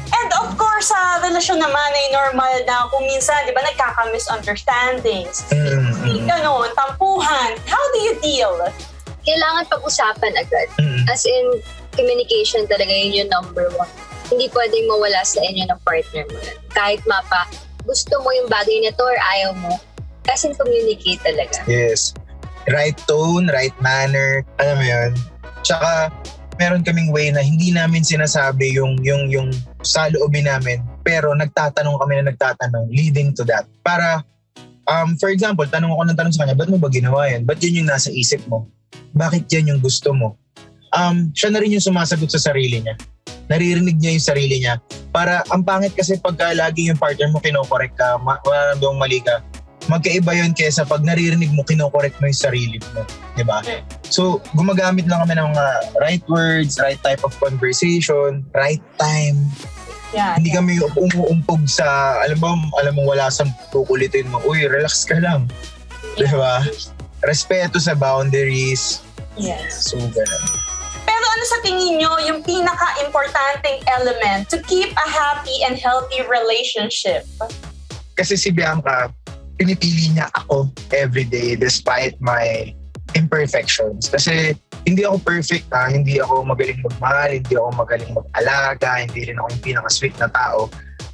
And 0.05 0.29
of 0.37 0.53
course, 0.55 0.93
sa 0.93 1.19
relasyon 1.19 1.59
naman 1.59 1.89
ay 1.91 2.13
normal 2.13 2.53
na 2.69 2.87
kung 2.93 3.03
minsan, 3.09 3.43
di 3.49 3.51
ba, 3.51 3.65
nagkaka-misunderstandings. 3.65 5.43
Mm, 5.49 5.91
mm, 5.91 6.19
Ganon, 6.29 6.69
tampuhan. 6.77 7.57
How 7.65 7.83
do 7.91 7.99
you 8.05 8.13
deal? 8.21 8.53
Kailangan 9.25 9.65
pag-usapan 9.67 10.31
agad. 10.37 10.69
mm. 10.77 11.09
As 11.09 11.25
in, 11.25 11.59
communication 11.97 12.69
talaga 12.69 12.91
yun 12.91 13.25
yung 13.25 13.31
number 13.33 13.67
one. 13.75 13.89
Hindi 14.29 14.49
pwedeng 14.53 14.85
mawala 14.89 15.21
sa 15.25 15.41
inyo 15.41 15.69
ng 15.69 15.79
partner 15.83 16.25
mo. 16.29 16.39
Kahit 16.73 17.01
mapa, 17.09 17.49
gusto 17.85 18.17
mo 18.21 18.29
yung 18.33 18.49
bagay 18.49 18.85
na 18.85 18.93
to 18.93 19.03
or 19.05 19.19
ayaw 19.37 19.51
mo. 19.57 19.73
Kasi 20.25 20.53
communicate 20.57 21.21
talaga. 21.21 21.61
Yes. 21.69 22.13
Right 22.65 22.97
tone, 23.05 23.45
right 23.53 23.75
manner. 23.77 24.41
Alam 24.57 24.75
mo 24.81 24.85
yun? 24.85 25.11
Tsaka, 25.61 26.09
meron 26.57 26.81
kaming 26.81 27.13
way 27.13 27.29
na 27.29 27.43
hindi 27.45 27.69
namin 27.69 28.01
sinasabi 28.01 28.73
yung, 28.73 28.97
yung, 29.05 29.29
yung 29.29 29.49
sa 29.85 30.09
loobin 30.09 30.49
namin. 30.49 30.81
Pero 31.05 31.35
nagtatanong 31.37 32.01
kami 32.01 32.21
na 32.21 32.33
nagtatanong 32.33 32.89
leading 32.89 33.37
to 33.37 33.45
that. 33.45 33.69
Para, 33.85 34.25
um, 34.89 35.13
for 35.21 35.29
example, 35.29 35.65
tanong 35.69 35.93
ako 35.93 36.01
ng 36.09 36.17
tanong 36.17 36.33
sa 36.33 36.41
kanya, 36.45 36.57
ba't 36.57 36.69
mo 36.71 36.81
ba 36.81 36.89
ginawa 36.89 37.29
yan? 37.29 37.45
Ba't 37.45 37.61
yun 37.61 37.85
yung 37.85 37.89
nasa 37.93 38.09
isip 38.09 38.41
mo? 38.49 38.65
Bakit 39.13 39.45
yan 39.51 39.75
yung 39.75 39.81
gusto 39.83 40.09
mo? 40.15 40.39
Um, 40.95 41.29
siya 41.35 41.53
na 41.53 41.61
rin 41.61 41.75
yung 41.75 41.83
sumasagot 41.83 42.33
sa 42.33 42.41
sarili 42.49 42.81
niya. 42.81 42.95
Naririnig 43.45 44.01
niya 44.01 44.11
yung 44.17 44.25
sarili 44.25 44.57
niya. 44.63 44.81
Para, 45.13 45.45
ang 45.53 45.61
pangit 45.61 45.93
kasi 45.93 46.17
pagka 46.17 46.49
lagi 46.57 46.89
yung 46.89 46.97
partner 46.97 47.29
mo 47.29 47.37
kinokorek 47.37 47.93
ka, 47.93 48.17
ma- 48.17 48.41
maramdagang 48.41 48.97
mali 48.97 49.21
ka, 49.21 49.43
magkaiba 49.85 50.33
yun 50.33 50.51
kesa 50.53 50.85
pag 50.85 51.05
naririnig 51.05 51.53
mo, 51.53 51.61
kinokorek 51.61 52.13
mo 52.17 52.29
yung 52.29 52.37
sarili 52.37 52.77
mo. 52.93 53.05
Di 53.37 53.43
ba? 53.45 53.61
So, 54.09 54.41
gumagamit 54.57 55.05
lang 55.05 55.25
kami 55.25 55.37
ng 55.37 55.49
mga 55.53 55.67
right 56.01 56.23
words, 56.29 56.81
right 56.81 56.99
type 57.05 57.21
of 57.21 57.33
conversation, 57.37 58.45
right 58.57 58.81
time. 58.97 59.37
Yeah. 60.15 60.39
Hindi 60.39 60.55
kami 60.55 60.79
umuumpog 60.79 61.67
sa, 61.67 62.17
alam 62.23 62.39
mo, 62.39 62.55
alam 62.79 62.93
mo 62.95 63.03
wala 63.09 63.27
sa 63.29 63.43
kukulitin 63.69 64.31
mo, 64.31 64.39
uy, 64.47 64.63
relax 64.65 65.03
ka 65.03 65.19
lang. 65.19 65.51
Di 66.15 66.25
ba? 66.31 66.63
Respeto 67.27 67.77
sa 67.81 67.93
boundaries. 67.93 69.03
Yes. 69.35 69.91
So, 69.91 69.99
ganun. 69.99 70.43
Pero 71.05 71.25
ano 71.27 71.43
sa 71.43 71.59
tingin 71.61 71.99
nyo 71.99 72.15
yung 72.23 72.39
pinaka-importanting 72.41 73.83
element 73.91 74.47
to 74.47 74.57
keep 74.65 74.95
a 74.95 75.07
happy 75.09 75.61
and 75.67 75.75
healthy 75.75 76.23
relationship? 76.25 77.27
Kasi 78.15 78.39
si 78.39 78.49
Bianca, 78.55 79.11
pinipili 79.55 80.11
niya 80.11 80.27
ako 80.35 80.71
everyday 80.91 81.55
despite 81.55 82.15
my 82.19 82.71
imperfections. 83.15 84.11
Kasi 84.11 84.57
hindi 84.83 85.01
ako 85.07 85.21
perfect 85.23 85.71
ha, 85.71 85.87
hindi 85.89 86.19
ako 86.19 86.43
magaling 86.45 86.81
magmahal, 86.83 87.29
hindi 87.39 87.53
ako 87.55 87.69
magaling 87.73 88.11
mag-alaga, 88.11 88.89
hindi 89.01 89.31
rin 89.31 89.39
ako 89.39 89.47
yung 89.55 89.63
pinaka-sweet 89.63 90.15
na 90.19 90.29
tao. 90.29 90.67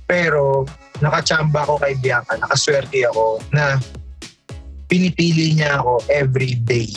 Pero 0.10 0.66
nakachamba 1.00 1.64
ako 1.64 1.80
kay 1.80 1.96
Bianca, 2.00 2.36
nakaswerte 2.36 3.06
ako 3.08 3.40
na 3.54 3.80
pinipili 4.92 5.56
niya 5.56 5.80
ako 5.80 6.04
every 6.12 6.60
day. 6.68 6.92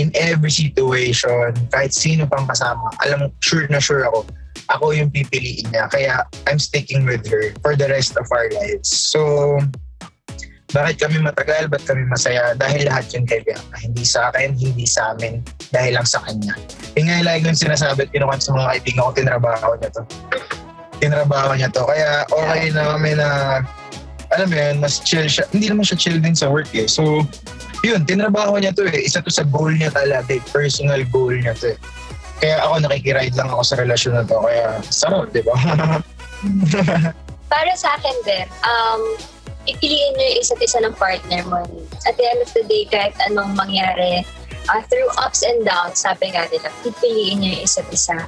In 0.00 0.08
every 0.16 0.52
situation, 0.52 1.52
kahit 1.68 1.92
sino 1.92 2.24
pang 2.24 2.48
kasama, 2.48 2.92
alam 3.04 3.28
sure 3.44 3.68
na 3.68 3.80
sure 3.80 4.08
ako, 4.08 4.24
ako 4.68 4.92
yung 4.96 5.12
pipiliin 5.12 5.68
niya. 5.68 5.88
Kaya 5.88 6.24
I'm 6.48 6.60
sticking 6.60 7.04
with 7.04 7.24
her 7.28 7.52
for 7.60 7.76
the 7.76 7.88
rest 7.88 8.16
of 8.16 8.24
our 8.32 8.48
lives. 8.52 8.88
So, 8.88 9.60
bakit 10.72 11.04
kami 11.04 11.20
matagal? 11.20 11.68
Ba't 11.68 11.84
kami 11.84 12.08
masaya? 12.08 12.56
Dahil 12.56 12.88
lahat 12.88 13.12
yun 13.12 13.28
kay 13.28 13.44
Bianca. 13.44 13.76
Hindi 13.76 14.08
sa 14.08 14.32
akin, 14.32 14.56
hindi 14.56 14.88
sa 14.88 15.12
amin. 15.12 15.44
Dahil 15.68 16.00
lang 16.00 16.08
sa 16.08 16.24
kanya. 16.24 16.56
Yung 16.96 17.12
nga 17.12 17.20
lagi 17.20 17.44
kong 17.44 17.60
sinasabi 17.60 18.08
kinukuha 18.08 18.40
sa 18.40 18.56
mga 18.56 18.68
kaibigan 18.72 19.04
ko, 19.04 19.12
tinrabaho 19.12 19.70
niya 19.76 19.90
to. 19.92 20.02
Tinrabaho 20.96 21.52
niya 21.60 21.68
to. 21.68 21.84
Kaya 21.84 22.24
okay 22.32 22.72
na 22.72 22.96
kami 22.96 23.12
na, 23.12 23.28
alam 24.32 24.48
mo 24.48 24.56
yun, 24.56 24.80
mas 24.80 24.96
chill 25.04 25.28
siya. 25.28 25.44
Hindi 25.52 25.68
naman 25.68 25.84
siya 25.84 26.00
chill 26.00 26.18
din 26.24 26.32
sa 26.32 26.48
work 26.48 26.72
eh. 26.72 26.88
So, 26.88 27.20
yun, 27.84 28.08
tinrabaho 28.08 28.56
niya 28.56 28.72
to 28.72 28.88
eh. 28.88 29.04
Isa 29.04 29.20
to 29.20 29.28
sa 29.28 29.44
goal 29.44 29.76
niya 29.76 29.92
talaga, 29.92 30.32
eh. 30.32 30.40
personal 30.56 31.04
goal 31.12 31.36
niya 31.36 31.52
to 31.52 31.76
eh. 31.76 31.78
Kaya 32.40 32.64
ako 32.64 32.80
nakikiride 32.80 33.36
lang 33.36 33.52
ako 33.52 33.60
sa 33.60 33.76
relasyon 33.76 34.16
na 34.16 34.24
to. 34.24 34.40
Kaya 34.40 34.80
sarap, 34.88 35.28
di 35.36 35.44
ba? 35.44 35.52
Para 37.52 37.72
sa 37.76 37.92
akin 38.00 38.16
din, 38.24 38.48
um, 38.64 39.20
ipiliin 39.66 40.12
nyo 40.18 40.26
yung 40.26 40.40
isa't 40.42 40.60
isa 40.62 40.78
ng 40.82 40.94
partner 40.98 41.42
mo. 41.46 41.62
At 42.06 42.18
the 42.18 42.24
end 42.26 42.40
of 42.42 42.50
the 42.54 42.64
day, 42.66 42.84
kahit 42.90 43.14
anong 43.30 43.54
mangyari, 43.54 44.26
uh, 44.70 44.82
through 44.90 45.10
ups 45.18 45.42
and 45.46 45.62
downs, 45.62 46.02
sabi 46.02 46.34
nga 46.34 46.46
nila, 46.50 46.68
pipiliin 46.82 47.42
nyo 47.42 47.50
yung 47.58 47.64
isa't 47.66 47.88
isa. 47.90 48.18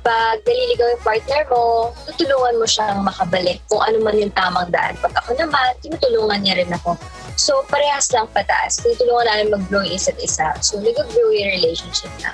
Pag 0.00 0.40
naliligaw 0.48 0.96
yung 0.96 1.04
partner 1.04 1.42
mo, 1.52 1.92
tutulungan 2.08 2.56
mo 2.56 2.64
siyang 2.64 3.04
makabalik 3.04 3.60
kung 3.68 3.84
ano 3.84 4.00
man 4.00 4.16
yung 4.16 4.32
tamang 4.32 4.72
daan. 4.72 4.96
Pag 4.96 5.12
ako 5.20 5.36
naman, 5.36 5.76
tinutulungan 5.84 6.40
niya 6.40 6.64
rin 6.64 6.72
ako. 6.72 6.96
So, 7.36 7.64
parehas 7.68 8.08
lang 8.16 8.28
pataas. 8.32 8.80
Tinutulungan 8.80 9.28
namin 9.28 9.46
mag-grow 9.60 9.84
yung 9.84 10.00
isa't 10.00 10.16
isa. 10.24 10.56
So, 10.64 10.80
nag-grow 10.80 11.28
yung 11.36 11.52
relationship 11.52 12.12
na. 12.24 12.32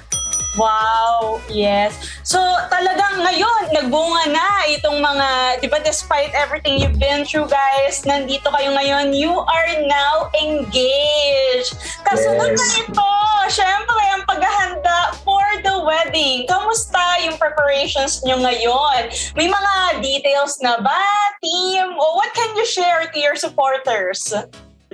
Wow, 0.56 1.40
yes. 1.52 1.92
So 2.24 2.40
talagang 2.72 3.20
ngayon, 3.20 3.76
nagbunga 3.76 4.24
na 4.32 4.64
itong 4.72 5.04
mga, 5.04 5.60
di 5.60 5.68
ba, 5.68 5.84
despite 5.84 6.32
everything 6.32 6.80
you've 6.80 6.96
been 6.96 7.28
through, 7.28 7.44
guys, 7.46 8.00
nandito 8.08 8.48
kayo 8.48 8.72
ngayon, 8.72 9.12
you 9.12 9.30
are 9.30 9.70
now 9.84 10.32
engaged. 10.40 11.76
Kasunod 12.02 12.56
Yes. 12.56 12.58
na 12.58 12.66
nito, 12.72 13.08
syempre, 13.52 14.00
ang 14.16 14.24
paghahanda 14.24 15.12
for 15.20 15.44
the 15.60 15.76
wedding. 15.84 16.48
Kamusta 16.48 17.20
yung 17.20 17.36
preparations 17.36 18.24
nyo 18.24 18.40
ngayon? 18.40 19.12
May 19.36 19.52
mga 19.52 19.72
details 20.00 20.56
na 20.64 20.80
ba, 20.80 21.04
team? 21.44 21.92
O 22.00 22.16
what 22.16 22.32
can 22.32 22.48
you 22.56 22.64
share 22.64 23.04
to 23.12 23.18
your 23.20 23.36
supporters? 23.36 24.32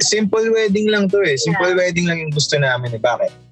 Simple 0.02 0.42
wedding 0.50 0.90
lang 0.90 1.07
to 1.07 1.23
eh. 1.23 1.38
Simple 1.38 1.78
wedding 1.78 2.11
lang 2.11 2.19
yung 2.19 2.33
gusto 2.35 2.59
namin 2.59 2.97
eh. 2.97 3.00
Bakit? 3.00 3.52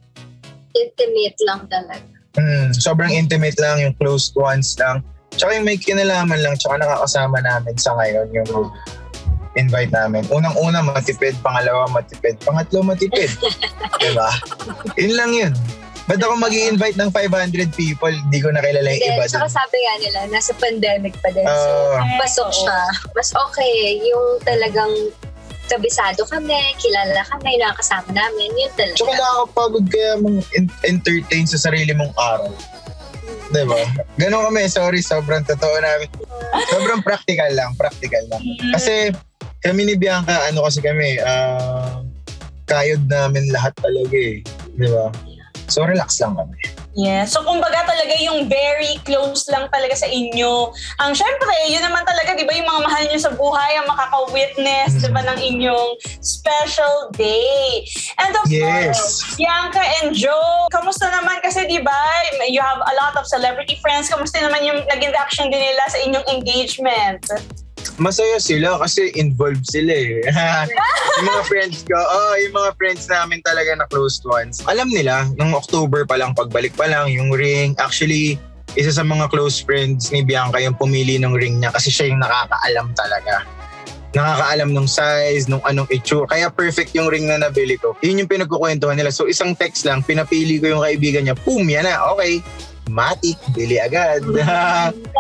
Intimate 0.80 1.38
lang 1.44 1.60
talaga. 1.68 2.06
Mm, 2.38 2.70
sobrang 2.72 3.12
intimate 3.12 3.58
lang, 3.58 3.82
yung 3.82 3.94
close 3.99 4.30
ones 4.38 4.78
lang. 4.78 5.02
Tsaka 5.34 5.58
yung 5.58 5.66
may 5.66 5.78
kinalaman 5.78 6.38
lang, 6.40 6.54
tsaka 6.56 6.78
nakakasama 6.78 7.42
namin 7.42 7.75
sa 7.76 7.94
ngayon 7.99 8.28
yung 8.32 8.70
invite 9.58 9.90
namin. 9.90 10.22
Unang-una, 10.30 10.82
matipid. 10.82 11.34
Pangalawa, 11.42 11.90
matipid. 11.90 12.38
Pangatlo, 12.42 12.87
matipid. 12.87 13.30
diba? 14.02 14.30
Yun 14.94 15.14
lang 15.18 15.30
yun. 15.34 15.54
Ba't 16.10 16.18
ako 16.26 16.34
mag 16.42 16.50
invite 16.50 16.99
ng 16.99 17.10
500 17.14 17.70
people? 17.70 18.10
Hindi 18.10 18.42
ko 18.42 18.50
nakilala 18.50 18.90
yung 18.90 19.14
iba 19.14 19.30
saka 19.30 19.46
dun. 19.46 19.54
sabi 19.62 19.76
nga 19.78 19.94
nila, 20.02 20.18
nasa 20.34 20.52
pandemic 20.58 21.14
pa 21.22 21.30
din. 21.30 21.46
so, 21.46 21.70
Oo. 21.70 22.02
pasok 22.18 22.50
siya. 22.50 22.78
Mas 23.14 23.30
okay, 23.30 24.02
yung 24.02 24.42
talagang 24.42 24.90
kabisado 25.70 26.26
kami, 26.26 26.58
kilala 26.82 27.22
kami, 27.30 27.54
nakakasama 27.62 28.10
namin, 28.10 28.50
yun 28.58 28.72
talaga. 28.74 28.98
Tsaka 28.98 29.14
nakakapagod 29.14 29.86
kaya 29.86 30.12
mong 30.18 30.38
en- 30.58 30.78
entertain 30.82 31.46
sa 31.46 31.70
sarili 31.70 31.94
mong 31.94 32.10
araw. 32.18 32.50
Diba? 33.50 33.82
Ganon 34.18 34.46
kami. 34.50 34.66
Sorry, 34.70 35.02
sobrang 35.02 35.42
totoo 35.46 35.74
namin. 35.78 36.10
Sobrang 36.70 37.02
practical 37.02 37.50
lang. 37.54 37.74
Practical 37.78 38.22
lang. 38.30 38.42
Kasi 38.74 39.10
kami 39.62 39.86
ni 39.86 39.94
Bianca, 39.94 40.50
ano 40.50 40.66
kasi 40.66 40.78
kami, 40.82 41.18
ah, 41.22 42.02
kayod 42.66 43.06
namin 43.10 43.50
lahat 43.50 43.74
talaga 43.78 44.14
eh. 44.14 44.42
Di 44.74 44.86
ba? 44.86 45.10
So 45.66 45.86
relax 45.86 46.18
lang 46.22 46.38
kami. 46.38 46.58
Yeah. 46.99 47.23
So, 47.23 47.47
kumbaga 47.47 47.87
talaga 47.87 48.18
yung 48.18 48.50
very 48.50 48.99
close 49.06 49.47
lang 49.47 49.70
talaga 49.70 49.94
sa 49.94 50.11
inyo. 50.11 50.75
Ang 50.99 51.14
syempre, 51.14 51.54
yun 51.70 51.87
naman 51.87 52.02
talaga, 52.02 52.35
di 52.35 52.42
ba, 52.42 52.50
yung 52.50 52.66
mga 52.66 52.82
mahal 52.82 53.02
nyo 53.06 53.20
sa 53.20 53.30
buhay, 53.30 53.78
ang 53.78 53.87
makaka-witness, 53.87 54.99
di 54.99 55.11
ba, 55.14 55.23
ng 55.23 55.38
inyong 55.38 55.90
special 56.18 57.14
day. 57.14 57.87
And 58.18 58.35
of 58.35 58.50
Yes. 58.50 58.90
course, 58.90 59.38
Bianca 59.38 59.82
and 60.02 60.18
Joe, 60.18 60.66
kamusta 60.75 61.06
naman 61.14 61.38
kasi, 61.47 61.62
di 61.70 61.78
ba, 61.78 62.00
you 62.50 62.59
have 62.59 62.82
a 62.82 62.94
lot 62.99 63.14
of 63.14 63.23
celebrity 63.30 63.78
friends. 63.78 64.11
Kamusta 64.11 64.42
naman 64.42 64.66
yung 64.66 64.82
naging 64.90 65.14
reaction 65.14 65.47
din 65.47 65.62
nila 65.62 65.85
sa 65.87 65.99
inyong 66.02 66.26
engagement? 66.26 67.23
Masaya 68.00 68.40
sila 68.40 68.80
kasi 68.80 69.12
involved 69.12 69.69
sila 69.69 69.92
eh. 69.92 70.25
yung 71.21 71.26
mga 71.28 71.42
friends 71.45 71.85
ko, 71.85 72.00
oh, 72.00 72.33
yung 72.40 72.57
mga 72.57 72.73
friends 72.80 73.04
namin 73.12 73.45
talaga 73.45 73.76
na 73.76 73.85
close 73.92 74.25
ones. 74.25 74.64
Alam 74.64 74.88
nila, 74.88 75.28
nung 75.37 75.52
October 75.52 76.09
pa 76.09 76.16
lang, 76.16 76.33
pagbalik 76.33 76.73
pa 76.73 76.88
lang, 76.88 77.12
yung 77.12 77.28
ring, 77.37 77.76
actually, 77.76 78.40
isa 78.73 78.88
sa 78.88 79.04
mga 79.04 79.28
close 79.28 79.61
friends 79.61 80.09
ni 80.16 80.25
Bianca 80.25 80.57
yung 80.64 80.80
pumili 80.80 81.21
ng 81.21 81.37
ring 81.37 81.61
niya 81.61 81.76
kasi 81.76 81.92
siya 81.92 82.09
yung 82.09 82.25
nakakaalam 82.25 82.88
talaga. 82.97 83.45
Nakakaalam 84.16 84.71
ng 84.73 84.88
size, 84.88 85.52
nung 85.52 85.62
anong 85.69 85.87
itsura. 85.92 86.25
Kaya 86.25 86.49
perfect 86.49 86.97
yung 86.97 87.12
ring 87.12 87.28
na 87.28 87.37
nabili 87.37 87.76
ko. 87.76 87.95
Yun 88.00 88.25
yung 88.25 88.30
pinagkukwentuhan 88.33 88.97
nila. 88.97 89.12
So 89.12 89.28
isang 89.28 89.52
text 89.52 89.85
lang, 89.85 90.00
pinapili 90.00 90.57
ko 90.57 90.73
yung 90.73 90.83
kaibigan 90.83 91.28
niya. 91.28 91.37
Boom, 91.45 91.69
yan 91.69 91.85
na. 91.85 92.00
Okay. 92.16 92.40
Matik, 92.90 93.38
bili 93.54 93.76
agad. 93.78 94.25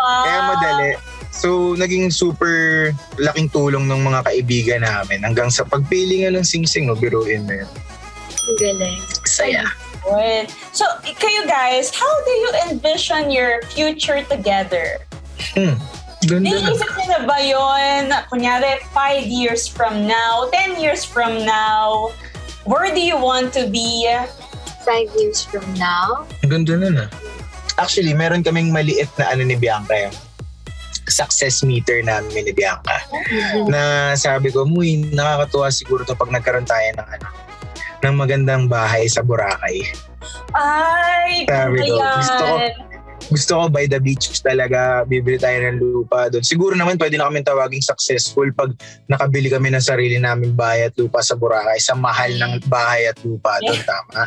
Wow. 0.00 0.24
Kaya 0.24 0.38
madali. 0.48 0.90
So, 1.30 1.78
naging 1.78 2.10
super 2.10 2.90
laking 3.16 3.54
tulong 3.54 3.86
ng 3.86 4.00
mga 4.02 4.20
kaibigan 4.26 4.82
namin 4.82 5.22
hanggang 5.22 5.48
sa 5.48 5.62
pagpili 5.62 6.26
nga 6.26 6.34
ng 6.34 6.44
sing-sing, 6.44 6.90
no, 6.90 6.98
biruin 6.98 7.46
mo 7.46 7.54
yun. 7.54 7.70
Ang 8.50 8.56
galing. 8.58 9.00
Saya. 9.24 9.70
Good. 10.02 10.50
So, 10.74 10.84
kayo 11.04 11.46
guys, 11.46 11.94
how 11.94 12.10
do 12.26 12.32
you 12.34 12.50
envision 12.68 13.30
your 13.30 13.62
future 13.70 14.26
together? 14.26 15.06
Hmm. 15.54 15.78
Ganda. 16.28 16.52
Iniisip 16.52 16.90
niyo 17.00 17.06
na 17.16 17.20
ba 17.24 17.38
yun? 17.40 18.12
Kunyari, 18.28 18.84
five 18.92 19.24
years 19.24 19.64
from 19.64 20.04
now, 20.04 20.52
10 20.52 20.76
years 20.76 21.00
from 21.00 21.46
now, 21.48 22.12
where 22.68 22.92
do 22.92 23.00
you 23.00 23.16
want 23.16 23.56
to 23.56 23.64
be? 23.72 24.04
Five 24.84 25.08
years 25.16 25.44
from 25.44 25.64
now, 25.80 26.28
Ganda 26.44 26.76
na 26.76 26.88
na. 26.92 27.06
Actually, 27.80 28.12
meron 28.12 28.44
kaming 28.44 28.68
maliit 28.68 29.08
na 29.16 29.32
ano 29.32 29.48
ni 29.48 29.56
Bianca 29.56 29.96
yung 29.96 30.16
success 31.10 31.62
meter 31.66 32.00
namin 32.00 32.46
ni 32.46 32.52
Bianca. 32.54 33.02
Na 33.68 34.14
sabi 34.16 34.54
ko, 34.54 34.64
muy, 34.64 35.10
nakakatuwa 35.10 35.68
siguro 35.68 36.02
to 36.06 36.14
pag 36.16 36.30
nagkaroon 36.32 36.66
tayo 36.66 36.88
ng 36.96 37.08
ano, 37.18 37.28
ng 38.00 38.14
magandang 38.16 38.64
bahay 38.70 39.06
sa 39.10 39.20
Boracay. 39.20 39.84
Ay, 40.54 41.44
Sabi 41.46 41.78
ko, 41.86 42.00
gusto 42.00 42.42
ko-. 42.42 42.89
Gusto 43.30 43.62
ko 43.62 43.64
by 43.70 43.86
the 43.86 44.02
beach 44.02 44.42
talaga, 44.42 45.06
bibili 45.06 45.38
tayo 45.38 45.62
ng 45.70 45.78
lupa 45.78 46.26
doon. 46.28 46.42
Siguro 46.42 46.74
naman 46.74 46.98
pwede 46.98 47.14
na 47.14 47.30
kami 47.30 47.46
tawaging 47.46 47.80
successful 47.80 48.50
pag 48.50 48.74
nakabili 49.06 49.46
kami 49.46 49.70
ng 49.70 49.80
sarili 49.80 50.18
naming 50.18 50.58
bahay 50.58 50.90
at 50.90 50.94
lupa 50.98 51.22
sa 51.22 51.38
Boracay 51.38 51.78
sa 51.78 51.94
mahal 51.94 52.34
ng 52.34 52.66
bahay 52.66 53.06
at 53.06 53.16
lupa 53.22 53.54
doon, 53.62 53.78
tama? 53.90 54.26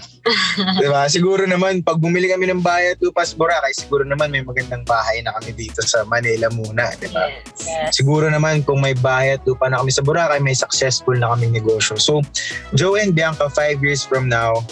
diba? 0.80 1.04
Siguro 1.12 1.44
naman 1.44 1.84
pag 1.84 2.00
bumili 2.00 2.32
kami 2.32 2.48
ng 2.48 2.64
bahay 2.64 2.96
at 2.96 3.00
lupa 3.04 3.28
sa 3.28 3.36
Boracay, 3.36 3.76
siguro 3.76 4.08
naman 4.08 4.32
may 4.32 4.42
magandang 4.42 4.88
bahay 4.88 5.20
na 5.20 5.36
kami 5.36 5.52
dito 5.52 5.84
sa 5.84 6.08
Manila 6.08 6.48
muna, 6.56 6.88
diba? 6.96 7.28
Yes. 7.60 8.00
Siguro 8.00 8.32
naman 8.32 8.64
kung 8.64 8.80
may 8.80 8.96
bahay 8.96 9.36
at 9.36 9.44
lupa 9.44 9.68
na 9.68 9.84
kami 9.84 9.92
sa 9.92 10.00
Boracay, 10.00 10.40
may 10.40 10.56
successful 10.56 11.20
na 11.20 11.36
kaming 11.36 11.60
negosyo. 11.60 12.00
So, 12.00 12.24
Joe 12.72 12.96
and 12.96 13.12
Bianca, 13.12 13.52
five 13.52 13.84
years 13.84 14.08
from 14.08 14.32
now, 14.32 14.64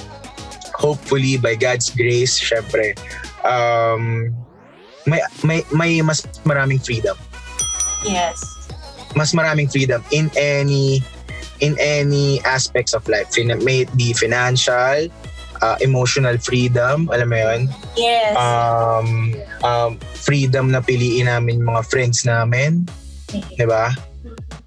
hopefully 0.81 1.35
by 1.35 1.53
God's 1.53 1.91
grace, 1.91 2.39
syempre, 2.39 2.95
um, 3.43 4.29
may, 5.05 5.21
may, 5.43 5.63
may 5.73 6.01
mas 6.01 6.21
maraming 6.45 6.83
freedom. 6.83 7.17
Yes. 8.05 8.41
Mas 9.15 9.33
maraming 9.33 9.69
freedom 9.69 10.03
in 10.11 10.31
any 10.39 11.03
in 11.61 11.77
any 11.77 12.41
aspects 12.43 12.93
of 12.93 13.05
life. 13.07 13.29
Fin- 13.29 13.53
May 13.63 13.85
it 13.85 13.91
be 13.95 14.13
financial, 14.13 15.07
uh, 15.61 15.77
emotional 15.81 16.37
freedom, 16.41 17.05
alam 17.13 17.29
mo 17.29 17.37
yun? 17.37 17.61
Yes. 17.93 18.33
um, 18.33 19.35
um, 19.61 19.91
freedom 20.17 20.73
na 20.73 20.81
piliin 20.81 21.29
namin 21.29 21.61
mga 21.61 21.85
friends 21.85 22.25
namin. 22.25 22.89
Di 23.31 23.65
ba? 23.69 23.93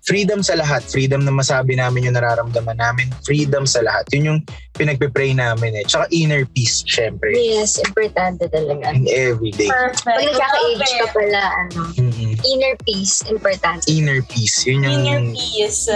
Freedom 0.04 0.44
sa 0.44 0.52
lahat. 0.60 0.84
Freedom 0.84 1.24
na 1.24 1.32
masabi 1.32 1.80
namin 1.80 2.04
yung 2.04 2.16
nararamdaman 2.20 2.76
namin. 2.76 3.08
Freedom 3.24 3.64
sa 3.64 3.80
lahat. 3.80 4.04
Yun 4.12 4.24
yung 4.28 4.40
pinagpe-pray 4.76 5.32
namin 5.32 5.80
eh. 5.80 5.84
Tsaka 5.88 6.04
inner 6.12 6.44
peace, 6.52 6.84
syempre. 6.84 7.32
yes, 7.32 7.80
importante 7.80 8.44
talaga. 8.52 8.92
In 8.92 9.08
everyday. 9.08 9.72
Perfect. 9.72 10.04
Pag 10.04 10.28
nagkaka-age 10.28 10.92
ka 11.00 11.06
pala, 11.08 11.42
ano, 11.56 11.80
Mm-mm. 11.96 12.36
inner 12.44 12.76
peace, 12.84 13.24
importante. 13.32 13.88
Inner 13.88 14.20
peace. 14.28 14.68
Yun 14.68 14.84
yung... 14.84 14.92
Inner 14.92 15.20
peace. 15.32 15.88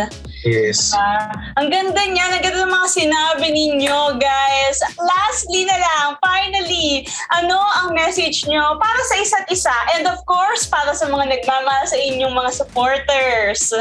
Yes. 0.46 0.94
Ah, 0.94 1.52
ang 1.58 1.68
ganda 1.68 1.98
niya, 2.08 2.30
ang 2.30 2.40
ganda 2.40 2.62
ng 2.62 2.70
mga 2.70 2.88
sinabi 2.88 3.46
ninyo, 3.50 4.16
guys. 4.16 4.78
Lastly 4.96 5.66
na 5.66 5.76
lang, 5.76 6.06
finally, 6.22 7.04
ano 7.34 7.58
ang 7.82 7.92
message 7.92 8.46
nyo 8.46 8.78
para 8.78 9.00
sa 9.10 9.14
isa't 9.20 9.48
isa? 9.50 9.74
And 9.98 10.06
of 10.06 10.22
course, 10.24 10.64
para 10.64 10.94
sa 10.94 11.10
mga 11.10 11.34
nagmamahal 11.34 11.84
sa 11.90 11.98
inyong 11.98 12.32
mga 12.32 12.50
supporters. 12.54 13.74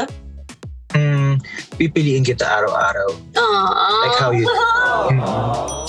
Pipiliin 1.78 2.26
kita 2.26 2.42
araw-araw. 2.46 3.10
Aww. 3.38 4.02
Like 4.02 4.18
how 4.18 4.30
you... 4.34 4.46
Mm. 4.46 5.20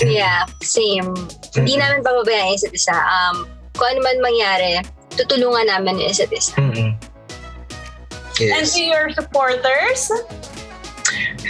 Yeah, 0.00 0.48
same. 0.64 1.12
Hindi 1.52 1.76
Mm-mm. 1.76 1.82
namin 1.84 2.00
pababayaan 2.00 2.56
isa't 2.56 2.72
isa. 2.72 2.96
Um, 2.96 3.44
kung 3.76 3.92
ano 3.92 4.00
man 4.00 4.16
mangyari, 4.24 4.80
tutulungan 5.12 5.68
namin 5.68 6.00
yung 6.00 6.08
isa't 6.08 6.32
isa. 6.32 6.56
And 6.56 6.96
Yes. 8.40 8.72
to 8.72 8.80
your 8.80 9.12
supporters, 9.12 10.08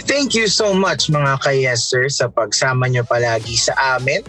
Thank 0.03 0.35
you 0.35 0.51
so 0.51 0.75
much 0.75 1.07
mga 1.07 1.39
ka-yeser 1.39 2.11
sa 2.11 2.27
pagsama 2.27 2.91
nyo 2.91 3.07
palagi 3.07 3.55
sa 3.55 3.71
amin. 3.95 4.19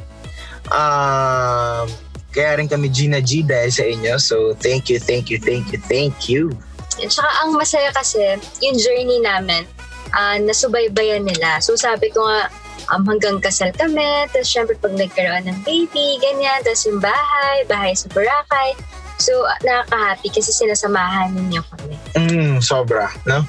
Um, 0.71 1.91
kaya 2.31 2.63
rin 2.63 2.71
kami 2.71 2.87
Gina 2.87 3.19
G 3.19 3.43
dahil 3.43 3.71
sa 3.75 3.83
inyo. 3.83 4.15
So 4.23 4.55
thank 4.63 4.87
you, 4.87 5.03
thank 5.03 5.27
you, 5.27 5.43
thank 5.43 5.75
you, 5.75 5.79
thank 5.91 6.31
you. 6.31 6.55
At 7.03 7.11
saka 7.11 7.31
ang 7.43 7.59
masaya 7.59 7.91
kasi, 7.91 8.39
yung 8.63 8.77
journey 8.79 9.19
namin, 9.19 9.67
ah, 10.13 10.37
nasubaybayan 10.39 11.25
nila. 11.25 11.61
So 11.61 11.77
sabi 11.77 12.13
ko 12.13 12.25
nga, 12.25 12.49
um, 12.93 13.05
hanggang 13.07 13.39
kasal 13.41 13.71
kami, 13.75 14.29
tapos 14.33 14.49
syempre 14.49 14.75
pag 14.79 14.95
nagkaroon 14.97 15.47
ng 15.49 15.61
baby, 15.65 16.19
ganyan, 16.21 16.61
tapos 16.65 16.85
yung 16.89 17.01
bahay, 17.01 17.65
bahay 17.69 17.93
sa 17.97 18.09
Boracay. 18.11 18.77
So 19.23 19.47
nakaka-happy 19.63 20.29
kasi 20.35 20.51
sinasamahan 20.51 21.31
ninyo 21.37 21.63
kami. 21.63 21.95
Mm, 22.19 22.59
sobra, 22.59 23.07
no? 23.23 23.47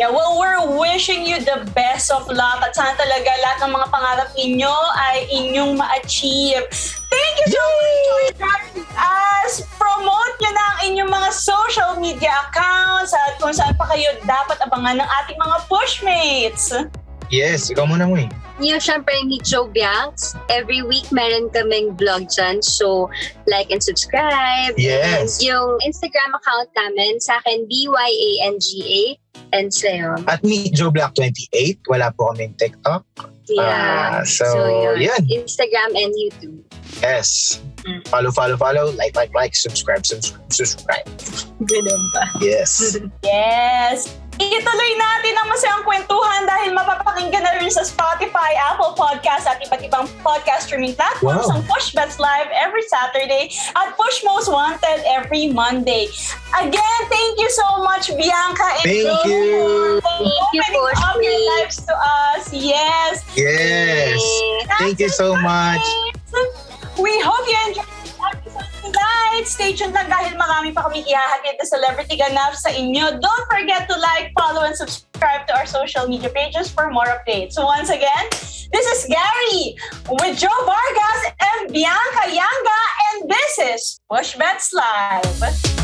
yeah, 0.00 0.10
well, 0.10 0.34
we're 0.34 0.58
wishing 0.74 1.22
you 1.22 1.38
the 1.38 1.62
best 1.76 2.10
of 2.10 2.26
luck 2.26 2.58
at 2.58 2.74
sana 2.74 2.98
talaga 2.98 3.30
lahat 3.38 3.58
ng 3.62 3.72
mga 3.72 3.86
pangarap 3.94 4.28
ninyo 4.34 4.74
ay 4.98 5.16
inyong 5.30 5.78
ma-achieve. 5.78 6.66
Thank 7.06 7.34
you 7.46 7.48
so 7.54 7.62
much 7.62 8.02
for 8.02 8.22
joining 8.42 8.90
us. 8.98 9.52
Promote 9.94 10.34
nyo 10.42 10.50
na 10.50 10.64
ang 10.66 10.78
inyong 10.90 11.06
mga 11.06 11.30
social 11.30 11.92
media 12.02 12.34
accounts 12.50 13.14
at 13.14 13.38
kung 13.38 13.54
saan 13.54 13.78
pa 13.78 13.86
kayo 13.94 14.10
dapat 14.26 14.58
abangan 14.66 14.98
ng 14.98 15.08
ating 15.22 15.38
mga 15.38 15.56
pushmates. 15.70 16.74
Yes, 17.30 17.70
ikaw 17.70 17.86
muna 17.86 18.10
mo 18.10 18.18
eh. 18.18 18.26
Yung 18.58 18.82
syempre 18.82 19.14
ni 19.22 19.38
Joe 19.46 19.70
Biancs, 19.70 20.34
every 20.50 20.82
week 20.82 21.06
meron 21.14 21.46
kaming 21.54 21.94
vlog 21.94 22.26
dyan. 22.26 22.58
So, 22.58 23.06
like 23.46 23.70
and 23.70 23.78
subscribe. 23.78 24.74
Yes. 24.74 25.38
And 25.38 25.46
yung 25.46 25.78
Instagram 25.86 26.42
account 26.42 26.74
namin, 26.74 27.22
sa 27.22 27.38
akin, 27.38 27.62
B-Y-A-N-G-A. 27.70 29.02
And 29.54 29.70
sa'yo, 29.70 30.18
At 30.26 30.42
me, 30.42 30.74
Joe 30.74 30.90
Black 30.90 31.14
28. 31.14 31.86
Wala 31.86 32.10
po 32.18 32.34
kaming 32.34 32.58
TikTok. 32.58 33.06
yeah. 33.46 34.18
Ah, 34.18 34.26
so, 34.26 34.42
yan. 34.98 35.22
Instagram 35.30 35.94
and 35.94 36.10
YouTube. 36.18 36.58
Yes. 37.04 37.60
Mm. 37.84 38.00
Follow, 38.08 38.32
follow, 38.32 38.56
follow. 38.56 38.88
Like, 38.96 39.12
like, 39.12 39.32
like. 39.36 39.52
Subscribe, 39.54 40.08
subscribe, 40.08 40.40
subscribe. 40.48 41.04
Ganun 41.60 42.00
ba? 42.16 42.24
Yes. 42.40 42.96
Yes! 43.20 44.08
Ituloy 44.34 44.92
natin 44.98 45.30
ang 45.38 45.46
masayang 45.46 45.84
kwentuhan 45.86 46.42
dahil 46.42 46.74
mapapakinggan 46.74 47.46
na 47.46 47.54
rin 47.54 47.70
sa 47.70 47.86
Spotify, 47.86 48.50
Apple 48.58 48.90
Podcast 48.98 49.46
at 49.46 49.62
iba't 49.62 49.78
ibang 49.78 50.10
podcast 50.26 50.66
streaming 50.66 50.90
platforms 50.98 51.46
Wow. 51.46 51.54
ang 51.54 51.62
Push 51.70 51.94
Bets 51.94 52.18
Live 52.18 52.50
every 52.50 52.82
Saturday 52.90 53.54
at 53.78 53.94
Push 53.94 54.26
Most 54.26 54.50
Wanted 54.50 55.06
every 55.06 55.54
Monday. 55.54 56.10
Again, 56.50 57.00
thank 57.06 57.38
you 57.38 57.46
so 57.54 57.78
much, 57.86 58.10
Bianca. 58.10 58.66
and 58.82 58.82
Thank 58.82 59.06
Joe, 59.06 59.22
you. 59.22 60.02
for 60.02 60.02
Thank 60.02 60.26
you, 60.26 60.62
opening 60.66 60.82
Push 60.82 61.02
up 61.06 61.16
your 61.22 61.40
lives 61.54 61.76
to 61.86 61.94
us. 61.94 62.42
Yes. 62.50 63.22
Yes. 63.38 64.18
Thank 64.82 64.98
you 64.98 65.14
so 65.14 65.38
much. 65.38 65.84
We 66.94 67.20
hope 67.20 67.42
you 67.48 67.58
enjoyed 67.66 67.90
this 68.44 68.54
episode 68.54 68.70
tonight. 68.78 69.42
Stay 69.50 69.74
tuned 69.74 69.98
lang 69.98 70.06
dahil 70.06 70.38
marami 70.38 70.70
pa 70.70 70.86
kami 70.86 71.02
ihahatid 71.02 71.58
na 71.58 71.66
celebrity 71.66 72.14
ganap 72.14 72.54
sa 72.54 72.70
inyo. 72.70 73.18
Don't 73.18 73.46
forget 73.50 73.90
to 73.90 73.98
like, 73.98 74.30
follow, 74.38 74.62
and 74.62 74.78
subscribe 74.78 75.42
to 75.50 75.58
our 75.58 75.66
social 75.66 76.06
media 76.06 76.30
pages 76.30 76.70
for 76.70 76.94
more 76.94 77.10
updates. 77.10 77.58
So 77.58 77.66
once 77.66 77.90
again, 77.90 78.30
this 78.70 78.86
is 78.86 79.10
Gary 79.10 79.74
with 80.06 80.38
Joe 80.38 80.60
Vargas 80.62 81.20
and 81.42 81.74
Bianca 81.74 82.24
Yanga, 82.30 82.80
and 83.10 83.26
this 83.26 83.52
is 83.58 83.98
Push 84.06 84.38
Bets 84.38 84.70
Live. 84.70 85.83